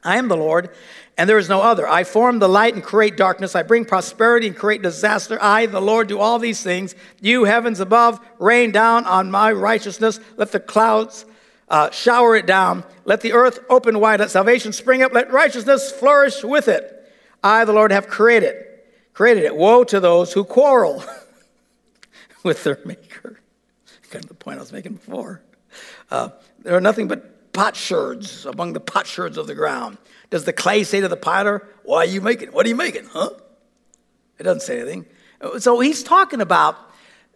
[0.02, 0.70] I am the Lord,
[1.16, 1.86] and there is no other.
[1.88, 3.56] I form the light and create darkness.
[3.56, 5.38] I bring prosperity and create disaster.
[5.40, 6.94] I, the Lord, do all these things.
[7.20, 10.20] You, heavens above, rain down on my righteousness.
[10.36, 11.24] Let the clouds
[11.68, 12.84] uh, shower it down.
[13.04, 14.20] Let the earth open wide.
[14.20, 15.12] Let salvation spring up.
[15.12, 16.94] Let righteousness flourish with it.
[17.42, 18.64] I, the Lord, have created,
[19.14, 19.56] created it.
[19.56, 21.04] Woe to those who quarrel
[22.42, 23.40] with their maker.
[24.10, 25.42] Kind of the point I was making before.
[26.10, 29.98] Uh, there are nothing but potsherds among the potsherds of the ground.
[30.30, 32.52] Does the clay say to the potter, Why are you making?
[32.52, 33.06] What are you making?
[33.06, 33.30] Huh?
[34.38, 35.06] It doesn't say anything.
[35.58, 36.76] So he's talking about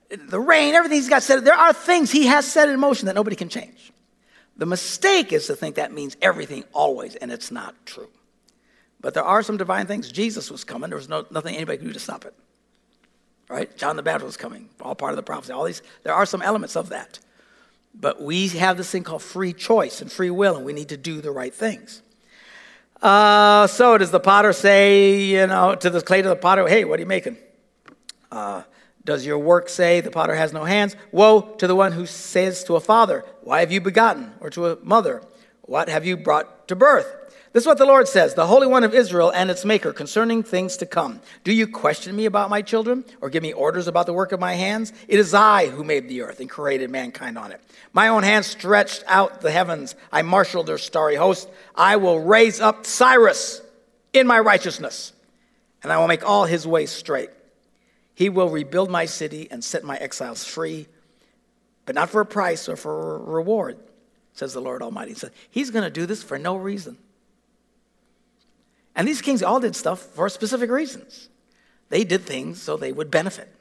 [0.09, 1.45] the rain, everything he's got said.
[1.45, 3.93] There are things he has set in motion that nobody can change.
[4.57, 8.11] The mistake is to think that means everything always, and it's not true.
[9.01, 10.13] But there are some divine things.
[10.13, 10.91] Jesus was coming.
[10.91, 12.35] There was no, nothing anybody could do to stop it.
[13.49, 13.75] Right?
[13.77, 14.69] John the Baptist was coming.
[14.81, 15.53] All part of the prophecy.
[15.53, 17.19] All these, there are some elements of that.
[17.95, 20.97] But we have this thing called free choice and free will, and we need to
[20.97, 22.03] do the right things.
[23.03, 26.85] Uh, so does the potter say, you know, to the clay to the potter, hey,
[26.85, 27.37] what are you making?
[28.31, 28.63] Uh,
[29.05, 30.97] does your work say the potter has no hands?
[31.11, 34.33] Woe to the one who says to a father, Why have you begotten?
[34.41, 35.23] Or to a mother,
[35.63, 37.13] What have you brought to birth?
[37.53, 40.43] This is what the Lord says, the Holy One of Israel and its Maker, concerning
[40.43, 41.21] things to come.
[41.45, 44.41] Do you question me about my children, or give me orders about the work of
[44.41, 44.91] my hands?
[45.07, 47.61] It is I who made the earth and created mankind on it.
[47.93, 49.95] My own hand stretched out the heavens.
[50.11, 51.47] I marshaled their starry host.
[51.75, 53.61] I will raise up Cyrus
[54.15, 55.13] in my righteousness,
[55.83, 57.29] and I will make all his ways straight.
[58.15, 60.87] He will rebuild my city and set my exiles free,
[61.85, 63.77] but not for a price or for a reward,
[64.33, 65.13] says the Lord Almighty.
[65.13, 66.97] So he's going to do this for no reason.
[68.95, 71.29] And these kings all did stuff for specific reasons.
[71.89, 73.55] They did things so they would benefit.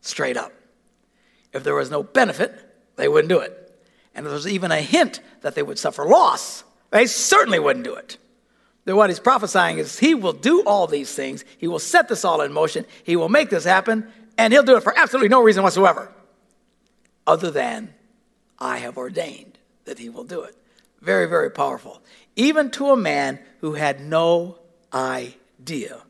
[0.00, 0.52] Straight up.
[1.52, 2.54] If there was no benefit,
[2.96, 3.52] they wouldn't do it.
[4.14, 7.84] And if there was even a hint that they would suffer loss, they certainly wouldn't
[7.84, 8.18] do it.
[8.84, 11.44] Then what he's prophesying is he will do all these things.
[11.58, 12.86] He will set this all in motion.
[13.04, 16.10] He will make this happen, and he'll do it for absolutely no reason whatsoever,
[17.26, 17.92] other than
[18.58, 20.56] I have ordained that he will do it.
[21.00, 22.02] Very, very powerful
[22.38, 24.58] even to a man who had no
[24.94, 26.00] idea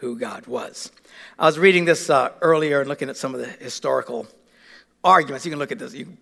[0.00, 0.90] who God was.
[1.38, 4.26] I was reading this uh, earlier and looking at some of the historical
[5.04, 5.46] arguments.
[5.46, 6.16] You can look at this, you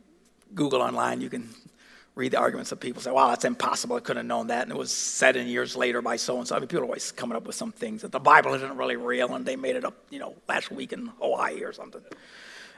[0.54, 1.48] Google online, you can
[2.14, 3.96] read the arguments of people say, wow, that's impossible.
[3.96, 4.64] I couldn't have known that.
[4.64, 6.56] And it was said in years later by so and so.
[6.56, 8.96] I mean, people are always coming up with some things that the Bible isn't really
[8.96, 12.02] real and they made it up, you know, last week in Hawaii or something.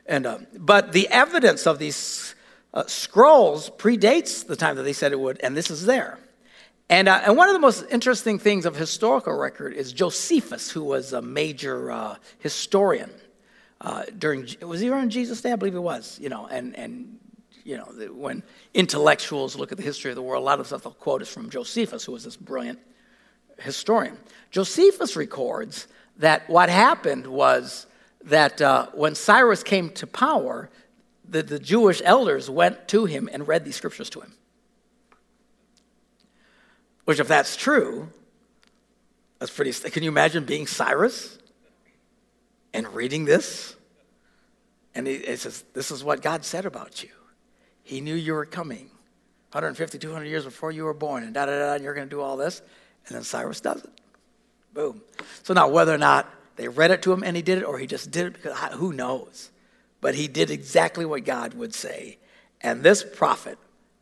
[0.07, 2.35] And, uh, but the evidence of these
[2.73, 6.19] uh, scrolls predates the time that they said it would, and this is there.
[6.89, 10.83] And, uh, and one of the most interesting things of historical record is Josephus, who
[10.83, 13.11] was a major uh, historian
[13.81, 15.53] uh, during, was he around Jesus' day?
[15.53, 17.19] I believe he was, you know, and, and
[17.65, 18.43] you know, when
[18.75, 21.29] intellectuals look at the history of the world, a lot of stuff they'll quote is
[21.29, 22.81] from Josephus, who was this brilliant
[23.59, 24.19] historian.
[24.51, 27.87] Josephus records that what happened was
[28.25, 30.71] that uh, when Cyrus came to power,
[31.31, 34.35] the, the Jewish elders went to him and read these scriptures to him.
[37.05, 38.09] Which, if that's true,
[39.39, 39.73] that's pretty.
[39.73, 41.39] Can you imagine being Cyrus
[42.75, 43.75] and reading this?
[44.95, 47.11] And he, says, This is what God said about you.
[47.83, 48.91] He knew you were coming
[49.53, 52.15] 150, 200 years before you were born, and da da da, and you're going to
[52.15, 52.63] do all this.
[53.07, 53.91] And then Cyrus does it.
[54.73, 55.01] Boom.
[55.43, 57.79] So now, whether or not they read it to him and he did it, or
[57.79, 59.51] he just did it because who knows?
[60.01, 62.19] But he did exactly what God would say.
[62.61, 63.59] And this prophet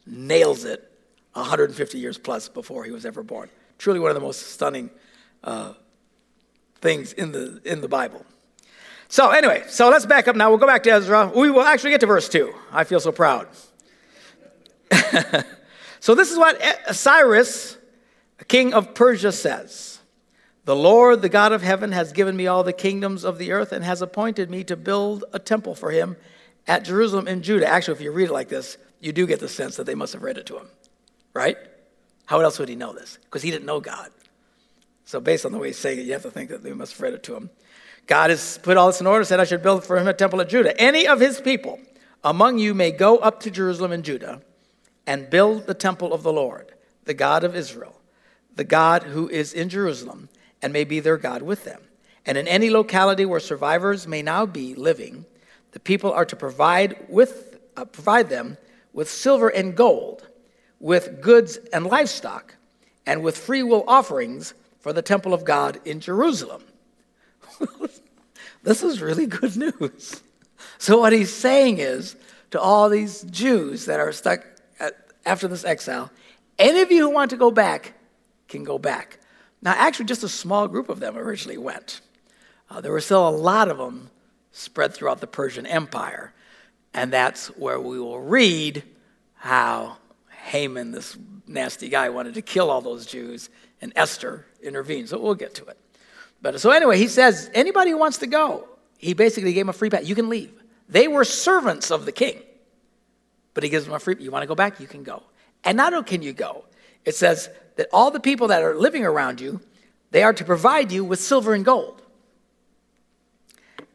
[0.06, 0.90] nails it
[1.32, 3.48] 150 years plus before he was ever born.
[3.78, 4.90] Truly one of the most stunning
[5.44, 5.74] uh,
[6.80, 8.24] things in the, in the Bible.
[9.08, 10.50] So, anyway, so let's back up now.
[10.50, 11.32] We'll go back to Ezra.
[11.34, 12.52] We will actually get to verse 2.
[12.72, 13.48] I feel so proud.
[16.00, 16.60] so, this is what
[16.94, 17.78] Cyrus,
[18.48, 19.97] king of Persia, says
[20.68, 23.72] The Lord, the God of heaven, has given me all the kingdoms of the earth
[23.72, 26.18] and has appointed me to build a temple for him
[26.66, 27.66] at Jerusalem in Judah.
[27.66, 30.12] Actually, if you read it like this, you do get the sense that they must
[30.12, 30.66] have read it to him,
[31.32, 31.56] right?
[32.26, 33.18] How else would he know this?
[33.24, 34.10] Because he didn't know God.
[35.06, 36.92] So, based on the way he's saying it, you have to think that they must
[36.92, 37.48] have read it to him.
[38.06, 40.42] God has put all this in order, said, I should build for him a temple
[40.42, 40.78] at Judah.
[40.78, 41.80] Any of his people
[42.22, 44.42] among you may go up to Jerusalem and Judah
[45.06, 46.74] and build the temple of the Lord,
[47.06, 47.98] the God of Israel,
[48.54, 50.28] the God who is in Jerusalem,
[50.62, 51.80] and may be their God with them.
[52.26, 55.24] And in any locality where survivors may now be living,
[55.72, 58.58] the people are to provide, with, uh, provide them
[58.92, 60.26] with silver and gold,
[60.80, 62.54] with goods and livestock,
[63.06, 66.62] and with free will offerings for the temple of God in Jerusalem.
[68.62, 70.22] this is really good news.
[70.78, 72.16] So, what he's saying is
[72.50, 74.44] to all these Jews that are stuck
[74.78, 74.94] at,
[75.24, 76.10] after this exile,
[76.58, 77.94] any of you who want to go back
[78.48, 79.17] can go back.
[79.62, 82.00] Now, actually, just a small group of them originally went.
[82.70, 84.10] Uh, there were still a lot of them
[84.52, 86.32] spread throughout the Persian Empire.
[86.94, 88.82] And that's where we will read
[89.34, 89.96] how
[90.46, 91.16] Haman, this
[91.46, 95.08] nasty guy, wanted to kill all those Jews and Esther intervened.
[95.08, 95.78] So we'll get to it.
[96.40, 99.72] But so anyway, he says anybody who wants to go, he basically gave them a
[99.72, 100.04] free pass.
[100.04, 100.52] You can leave.
[100.88, 102.40] They were servants of the king,
[103.54, 104.16] but he gives them a free.
[104.18, 104.80] You want to go back?
[104.80, 105.22] You can go.
[105.64, 106.64] And not only can you go,
[107.04, 109.60] it says that all the people that are living around you,
[110.10, 112.02] they are to provide you with silver and gold,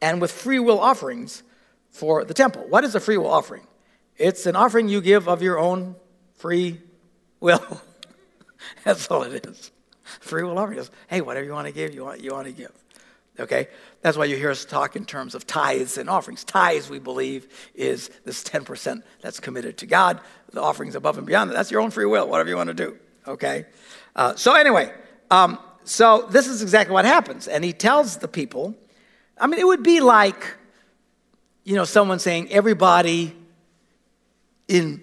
[0.01, 1.43] and with free will offerings
[1.91, 2.65] for the temple.
[2.69, 3.67] What is a free will offering?
[4.17, 5.97] It's an offering you give of your own
[6.37, 6.79] free
[7.41, 7.81] will.
[8.85, 9.69] That's all it is.
[10.21, 12.71] Free will offering hey, whatever you want to give, you want, you want to give.
[13.37, 13.67] Okay?
[14.01, 16.45] That's why you hear us talk in terms of tithes and offerings.
[16.45, 20.21] Tithes, we believe, is this 10% that's committed to God.
[20.51, 22.73] The offerings above and beyond that, that's your own free will, whatever you want to
[22.73, 22.97] do.
[23.27, 23.65] Okay?
[24.15, 24.93] Uh, so, anyway,
[25.31, 27.47] um, so this is exactly what happens.
[27.47, 28.75] And he tells the people,
[29.37, 30.55] I mean, it would be like,
[31.63, 33.35] you know, someone saying, everybody
[34.67, 35.01] in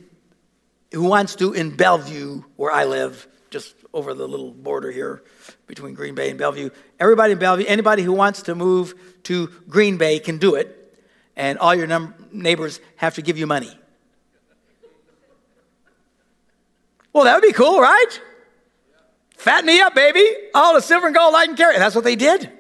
[0.92, 5.22] who wants to in Bellevue, where I live, just over the little border here
[5.66, 6.70] between Green Bay and Bellevue.
[6.98, 10.96] Everybody in Bellevue, anybody who wants to move to Green Bay can do it,
[11.36, 13.76] and all your num- neighbors have to give you money.
[17.12, 18.20] Well, that would be cool, right?
[19.36, 20.24] Fatten me up, baby.
[20.54, 21.74] All the silver and gold I can carry.
[21.74, 22.50] And That's what they did.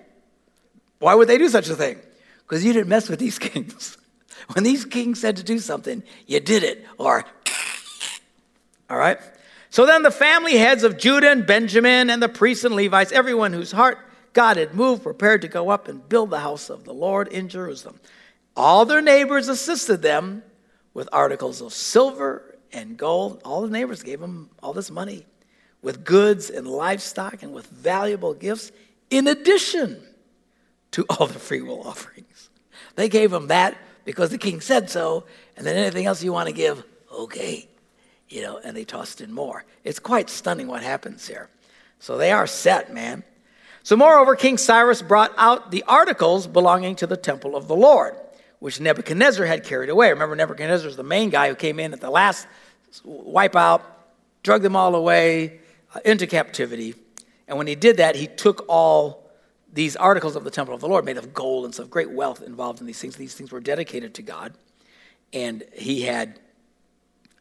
[0.98, 1.98] Why would they do such a thing?
[2.40, 3.96] Because you didn't mess with these kings.
[4.54, 7.24] When these kings said to do something, you did it, or,
[8.90, 9.18] all right?
[9.70, 13.52] So then the family heads of Judah and Benjamin and the priests and Levites, everyone
[13.52, 13.98] whose heart
[14.32, 17.48] God had moved, prepared to go up and build the house of the Lord in
[17.48, 18.00] Jerusalem.
[18.56, 20.42] All their neighbors assisted them
[20.92, 23.40] with articles of silver and gold.
[23.44, 25.26] All the neighbors gave him all this money
[25.82, 28.72] with goods and livestock and with valuable gifts
[29.10, 30.02] in addition
[30.92, 32.50] to all the free will offerings.
[32.96, 35.24] They gave him that because the king said so,
[35.56, 37.68] and then anything else you want to give, okay
[38.30, 39.64] you know, and they tossed in more.
[39.84, 41.50] It's quite stunning what happens here.
[41.98, 43.24] So they are set, man.
[43.82, 48.14] So, moreover, King Cyrus brought out the articles belonging to the temple of the Lord,
[48.60, 50.10] which Nebuchadnezzar had carried away.
[50.10, 52.46] Remember, Nebuchadnezzar is the main guy who came in at the last
[53.04, 53.82] wipeout,
[54.42, 55.60] drug them all away
[55.94, 56.94] uh, into captivity.
[57.48, 59.28] And when he did that, he took all
[59.72, 62.42] these articles of the temple of the Lord, made of gold and stuff, great wealth
[62.42, 63.16] involved in these things.
[63.16, 64.54] These things were dedicated to God.
[65.32, 66.38] And he had.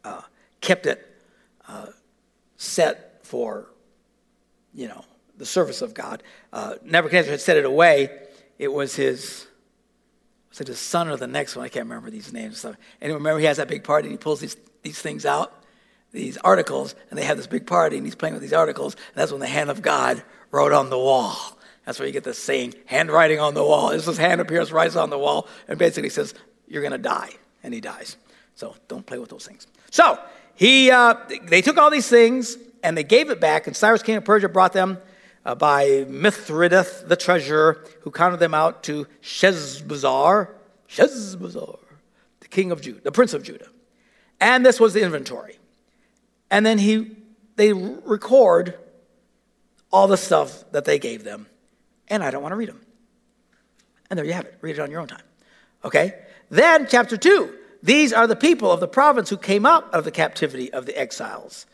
[0.04, 0.22] Uh,
[0.62, 1.06] kept it
[1.68, 1.88] uh,
[2.58, 3.68] set for,
[4.74, 5.04] you know,
[5.38, 6.24] the service of God.
[6.52, 8.10] Uh, Nebuchadnezzar had set it away.
[8.58, 9.48] It was his,
[10.50, 11.66] was it his son or the next one?
[11.66, 12.64] I can't remember these names.
[12.66, 15.54] And remember, he has that big party and he pulls these, these things out,
[16.12, 18.95] these articles, and they have this big party and he's playing with these articles.
[18.95, 21.36] And that's when the hand of God wrote on the wall.
[21.86, 23.89] That's where you get the saying, handwriting on the wall.
[23.89, 26.34] This hand appears, writes on the wall, and basically says,
[26.68, 27.32] You're going to die.
[27.64, 28.16] And he dies.
[28.56, 29.68] So don't play with those things.
[29.89, 30.20] So
[30.56, 34.16] he, uh, they took all these things and they gave it back, and Cyrus, king
[34.16, 35.00] of Persia, brought them
[35.46, 40.50] uh, by Mithredath, the treasurer, who counted them out to Sheshbazzar,
[40.88, 41.80] Sheshbazzar,
[42.40, 43.68] the king of Judah, the prince of Judah.
[44.40, 45.60] And this was the inventory.
[46.50, 47.18] And then he,
[47.56, 48.78] they record
[49.92, 51.48] all the stuff that they gave them.
[52.08, 52.82] And I don't want to read them.
[54.10, 54.58] And there you have it.
[54.62, 55.22] Read it on your own time.
[55.84, 56.16] Okay?
[56.50, 57.56] Then, chapter 2.
[57.82, 60.98] These are the people of the province who came out of the captivity of the
[61.00, 61.66] exiles,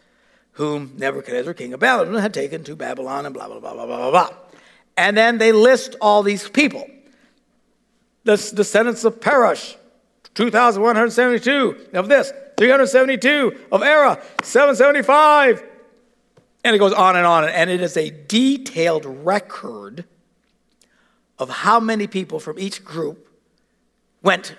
[0.56, 3.98] whom Nebuchadnezzar, king of Babylon, had taken to Babylon, and blah, blah, blah, blah, blah,
[3.98, 4.30] blah, blah.
[4.98, 6.90] And then they list all these people.
[8.24, 9.76] The descendants of Parosh,
[10.34, 15.64] 2,172 of this, 372 of Arah, 775.
[16.64, 17.48] And it goes on and on.
[17.48, 20.06] And it is a detailed record
[21.38, 23.28] of how many people from each group
[24.24, 24.56] went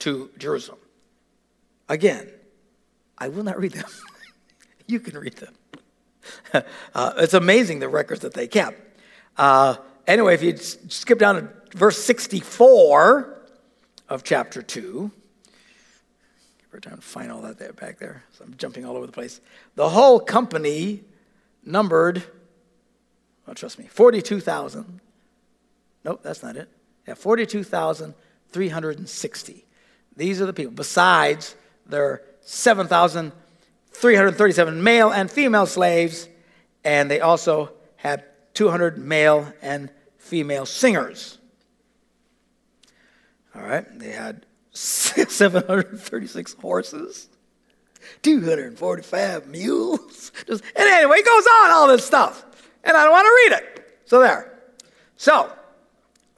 [0.00, 0.78] to Jerusalem.
[1.88, 2.30] Again,
[3.16, 3.90] I will not read them.
[4.92, 5.54] you can read them.
[6.94, 8.78] Uh, it's amazing the records that they kept.
[9.36, 9.74] Uh,
[10.06, 13.42] anyway, if you skip down to verse 64
[14.08, 15.10] of chapter 2,
[16.72, 18.22] we're trying to find all that there back there.
[18.32, 19.40] So I'm jumping all over the place.
[19.74, 21.02] The whole company
[21.64, 22.22] numbered,
[23.48, 25.00] oh, trust me, 42,000.
[26.04, 26.68] Nope, that's not it.
[27.08, 29.64] Yeah, 42,360.
[30.16, 32.22] These are the people, besides their
[33.92, 36.28] 7,337 male and female slaves,
[36.84, 38.24] and they also had
[38.54, 41.38] 200 male and female singers.
[43.54, 47.28] All right, they had 736 horses,
[48.22, 50.32] 245 mules.
[50.46, 52.44] Just, and anyway, it goes on, all this stuff.
[52.84, 54.00] And I don't want to read it.
[54.06, 54.58] So there.
[55.16, 55.52] So,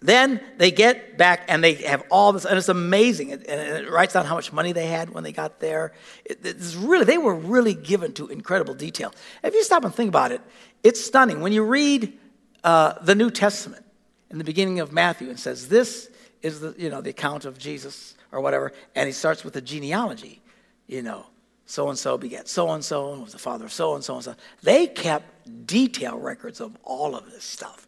[0.05, 3.33] then they get back and they have all this, and it's amazing.
[3.33, 5.95] And it writes down how much money they had when they got there.
[6.27, 9.15] It's really, they were really given to incredible detail.
[9.43, 10.43] If you stop and think about it,
[10.83, 11.41] it's stunning.
[11.41, 12.19] When you read
[12.63, 13.83] uh, the New Testament
[14.31, 16.11] in the beginning of Matthew, it says, This
[16.43, 19.63] is the, you know, the account of Jesus or whatever, and he starts with the
[19.63, 20.43] genealogy,
[20.87, 21.25] you know.
[21.65, 24.17] So and so begat so and so and was the father of so and so
[24.17, 24.35] and so.
[24.63, 27.84] They kept detailed records of all of this stuff.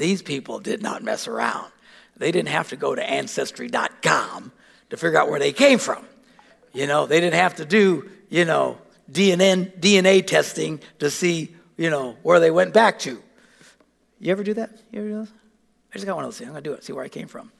[0.00, 1.70] These people did not mess around.
[2.16, 4.50] They didn't have to go to ancestry.com
[4.88, 6.06] to figure out where they came from.
[6.72, 8.78] You know, they didn't have to do, you know,
[9.12, 13.22] DNA, DNA testing to see, you know, where they went back to.
[14.18, 14.70] You ever do that?
[14.90, 15.28] You ever do that?
[15.92, 16.48] I just got one of those things.
[16.48, 17.52] I'm going to do it, see where I came from.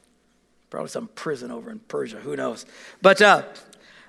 [0.70, 2.64] Probably some prison over in Persia, who knows.
[3.03, 3.43] But uh,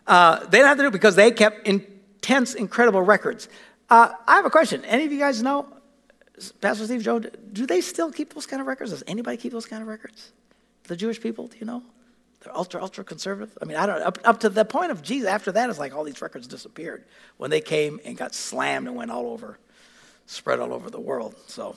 [0.08, 3.50] uh, they didn't have to do it because they kept intense, incredible records.
[3.90, 4.86] Uh, I have a question.
[4.86, 5.68] Any of you guys know
[6.50, 8.92] Pastor Steve, Joe, do they still keep those kind of records?
[8.92, 10.32] Does anybody keep those kind of records?
[10.84, 11.84] The Jewish people, do you know?
[12.42, 13.56] They're ultra, ultra conservative.
[13.62, 15.30] I mean, I don't up, up to the point of Jesus.
[15.30, 17.06] After that, it's like all these records disappeared
[17.38, 19.60] when they came and got slammed and went all over,
[20.26, 21.36] spread all over the world.
[21.46, 21.76] So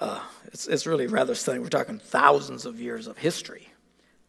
[0.00, 1.62] uh, it's it's really rather stunning.
[1.62, 3.68] We're talking thousands of years of history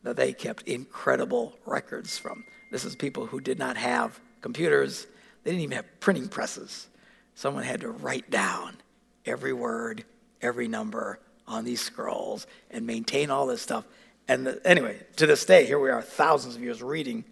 [0.04, 2.44] that they kept incredible records from.
[2.72, 5.08] This is people who did not have computers.
[5.44, 6.88] They didn't even have printing presses.
[7.34, 8.78] Someone had to write down
[9.26, 10.04] every word,
[10.42, 13.86] every number on these scrolls and maintain all this stuff.
[14.28, 17.24] And the, anyway, to this day, here we are, thousands of years reading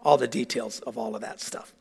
[0.00, 1.72] all the details of all of that stuff.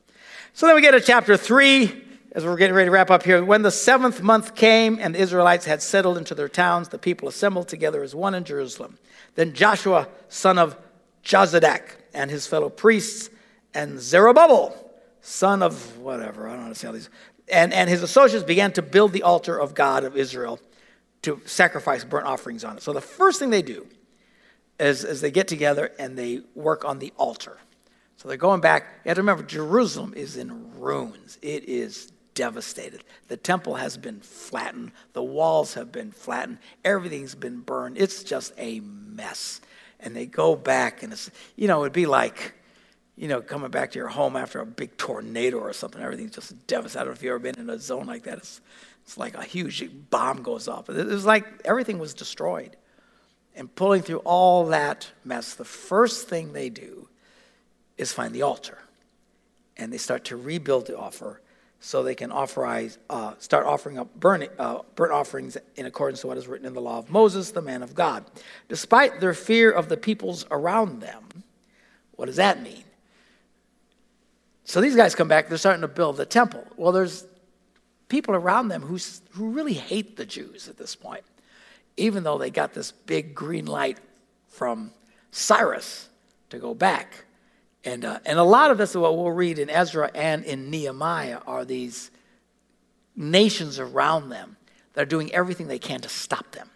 [0.53, 3.43] So then we get to chapter 3, as we're getting ready to wrap up here.
[3.43, 7.27] When the seventh month came and the Israelites had settled into their towns, the people
[7.27, 8.97] assembled together as one in Jerusalem.
[9.35, 10.75] Then Joshua, son of
[11.23, 11.81] Jozadak,
[12.13, 13.29] and his fellow priests,
[13.73, 14.75] and Zerubbabel,
[15.21, 17.09] son of whatever, I don't how to say all these,
[17.49, 20.59] and, and his associates began to build the altar of God of Israel
[21.23, 22.83] to sacrifice burnt offerings on it.
[22.83, 23.87] So the first thing they do
[24.79, 27.57] is, is they get together and they work on the altar.
[28.17, 28.83] So they're going back.
[29.03, 31.37] You have to remember, Jerusalem is in ruins.
[31.41, 33.03] It is devastated.
[33.27, 34.91] The temple has been flattened.
[35.13, 36.59] The walls have been flattened.
[36.85, 37.97] Everything's been burned.
[37.97, 39.61] It's just a mess.
[39.99, 42.53] And they go back, and it's, you know, it'd be like,
[43.17, 46.67] you know, coming back to your home after a big tornado or something, everything's just
[46.67, 47.01] devastated.
[47.01, 48.37] I don't know if you've ever been in a zone like that.
[48.37, 48.61] It's,
[49.03, 50.87] it's like a huge bomb goes off.
[50.89, 52.77] It was like everything was destroyed.
[53.55, 57.09] And pulling through all that mess, the first thing they do
[57.97, 58.77] is find the altar.
[59.77, 61.41] And they start to rebuild the offer
[61.79, 66.27] so they can authorize, uh, start offering up burnt, uh, burnt offerings in accordance to
[66.27, 68.25] what is written in the law of Moses, the man of God.
[68.67, 71.23] Despite their fear of the peoples around them,
[72.15, 72.83] what does that mean?
[74.67, 76.61] So these guys come back, they're starting to build the temple.
[76.75, 77.25] Well, there's
[78.09, 78.99] people around them who,
[79.31, 81.23] who really hate the Jews at this point,
[81.95, 83.97] even though they got this big green light
[84.49, 84.91] from
[85.31, 86.09] Cyrus
[86.49, 87.23] to go back.
[87.85, 90.69] And, uh, and a lot of this, is what we'll read in Ezra and in
[90.69, 92.11] Nehemiah, are these
[93.15, 94.57] nations around them
[94.95, 96.69] that are doing everything they can to stop them.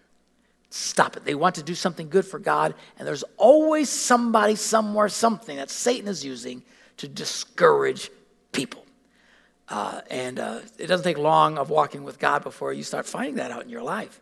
[0.70, 1.26] Stop it.
[1.26, 5.70] They want to do something good for God, and there's always somebody, somewhere, something that
[5.70, 6.64] Satan is using
[7.02, 8.12] to discourage
[8.52, 8.86] people.
[9.68, 13.36] Uh, and uh, it doesn't take long of walking with God before you start finding
[13.36, 14.20] that out in your life.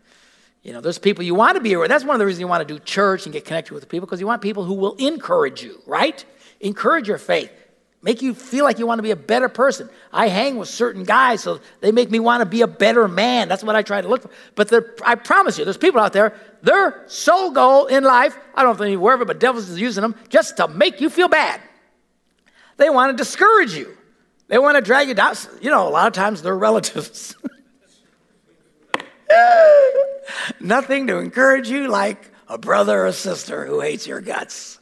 [0.64, 1.90] You know, there's people you want to be around.
[1.90, 4.06] That's one of the reasons you want to do church and get connected with people
[4.06, 6.24] because you want people who will encourage you, right?
[6.62, 7.52] Encourage your faith.
[8.02, 9.90] Make you feel like you want to be a better person.
[10.14, 13.50] I hang with certain guys, so they make me want to be a better man.
[13.50, 14.30] That's what I try to look for.
[14.56, 14.74] But
[15.06, 18.86] I promise you, there's people out there, their sole goal in life, I don't know
[18.86, 21.60] if they're wherever, but devils is using them just to make you feel bad.
[22.80, 23.96] They want to discourage you.
[24.48, 25.36] They want to drag you down.
[25.62, 27.36] You know, a lot of times they're relatives.
[30.62, 34.80] Nothing to encourage you like a brother or sister who hates your guts,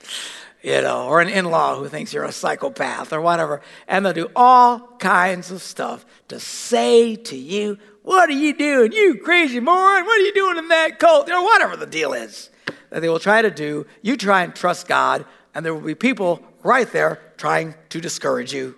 [0.62, 3.62] you know, or an in law who thinks you're a psychopath or whatever.
[3.88, 8.92] And they'll do all kinds of stuff to say to you, What are you doing?
[8.92, 10.06] You crazy moron.
[10.06, 11.28] What are you doing in that cult?
[11.28, 12.52] You know, whatever the deal is
[12.92, 13.88] that they will try to do.
[14.04, 15.26] You try and trust God,
[15.56, 18.76] and there will be people right there trying to discourage you.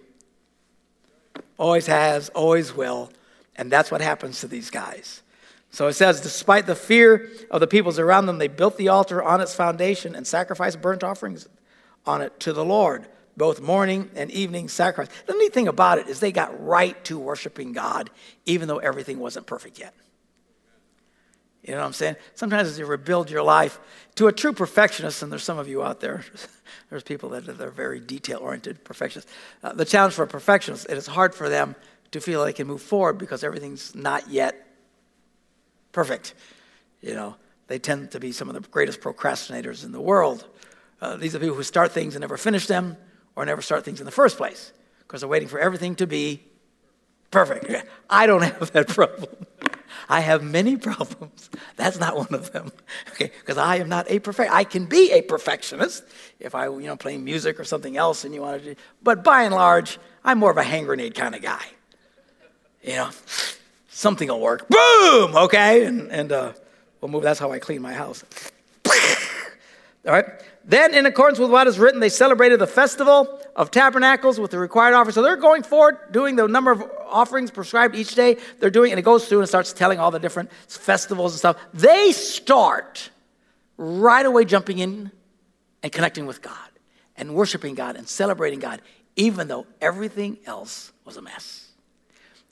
[1.57, 3.11] Always has, always will.
[3.55, 5.21] And that's what happens to these guys.
[5.71, 9.21] So it says, despite the fear of the peoples around them, they built the altar
[9.21, 11.47] on its foundation and sacrificed burnt offerings
[12.05, 13.05] on it to the Lord,
[13.37, 15.13] both morning and evening sacrifice.
[15.27, 18.09] The neat thing about it is they got right to worshiping God,
[18.45, 19.93] even though everything wasn't perfect yet.
[21.63, 22.15] You know what I'm saying?
[22.35, 23.79] Sometimes as you rebuild your life
[24.15, 26.23] to a true perfectionist, and there's some of you out there,
[26.89, 29.31] there's people that are very detail oriented perfectionists.
[29.61, 31.75] Uh, the challenge for a perfectionist, it is hard for them
[32.11, 34.67] to feel they can move forward because everything's not yet
[35.91, 36.33] perfect.
[37.01, 37.35] You know,
[37.67, 40.47] they tend to be some of the greatest procrastinators in the world.
[41.01, 42.97] Uh, these are people who start things and never finish them
[43.35, 46.41] or never start things in the first place because they're waiting for everything to be
[47.31, 47.71] perfect.
[48.09, 49.29] I don't have that problem.
[50.07, 51.49] I have many problems.
[51.75, 52.71] That's not one of them.
[53.11, 54.49] Okay, because I am not a perfect.
[54.51, 56.03] I can be a perfectionist
[56.39, 58.81] if I, you know, playing music or something else and you want to do.
[59.03, 61.65] But by and large, I'm more of a hand grenade kind of guy.
[62.81, 63.09] You know,
[63.89, 64.69] something will work.
[64.69, 65.35] Boom!
[65.35, 65.85] Okay?
[65.85, 66.53] And, and uh,
[67.01, 67.23] we'll move.
[67.23, 68.23] That's how I clean my house.
[70.05, 70.25] All right?
[70.63, 74.57] Then, in accordance with what is written, they celebrated the festival of tabernacles with the
[74.57, 75.15] required offerings.
[75.15, 78.37] So they're going forward, doing the number of offerings prescribed each day.
[78.59, 81.57] They're doing, and it goes through and starts telling all the different festivals and stuff.
[81.73, 83.09] They start
[83.75, 85.11] right away jumping in
[85.83, 86.55] and connecting with God
[87.17, 88.81] and worshiping God and celebrating God,
[89.17, 91.67] even though everything else was a mess.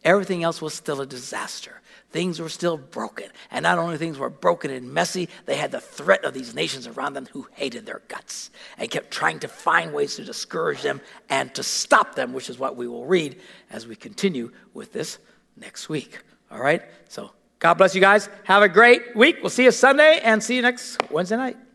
[0.03, 1.80] Everything else was still a disaster.
[2.18, 3.28] Things were still broken.
[3.51, 6.88] And not only things were broken and messy, they had the threat of these nations
[6.88, 8.49] around them who hated their guts
[8.80, 10.99] and kept trying to find ways to discourage them
[11.30, 13.39] and to stop them, which is what we will read
[13.70, 15.20] as we continue with this
[15.57, 16.18] next week.
[16.49, 16.82] All right?
[17.07, 18.30] So, God bless you guys.
[18.45, 19.38] Have a great week.
[19.43, 21.66] We'll see you Sunday and see you next Wednesday night.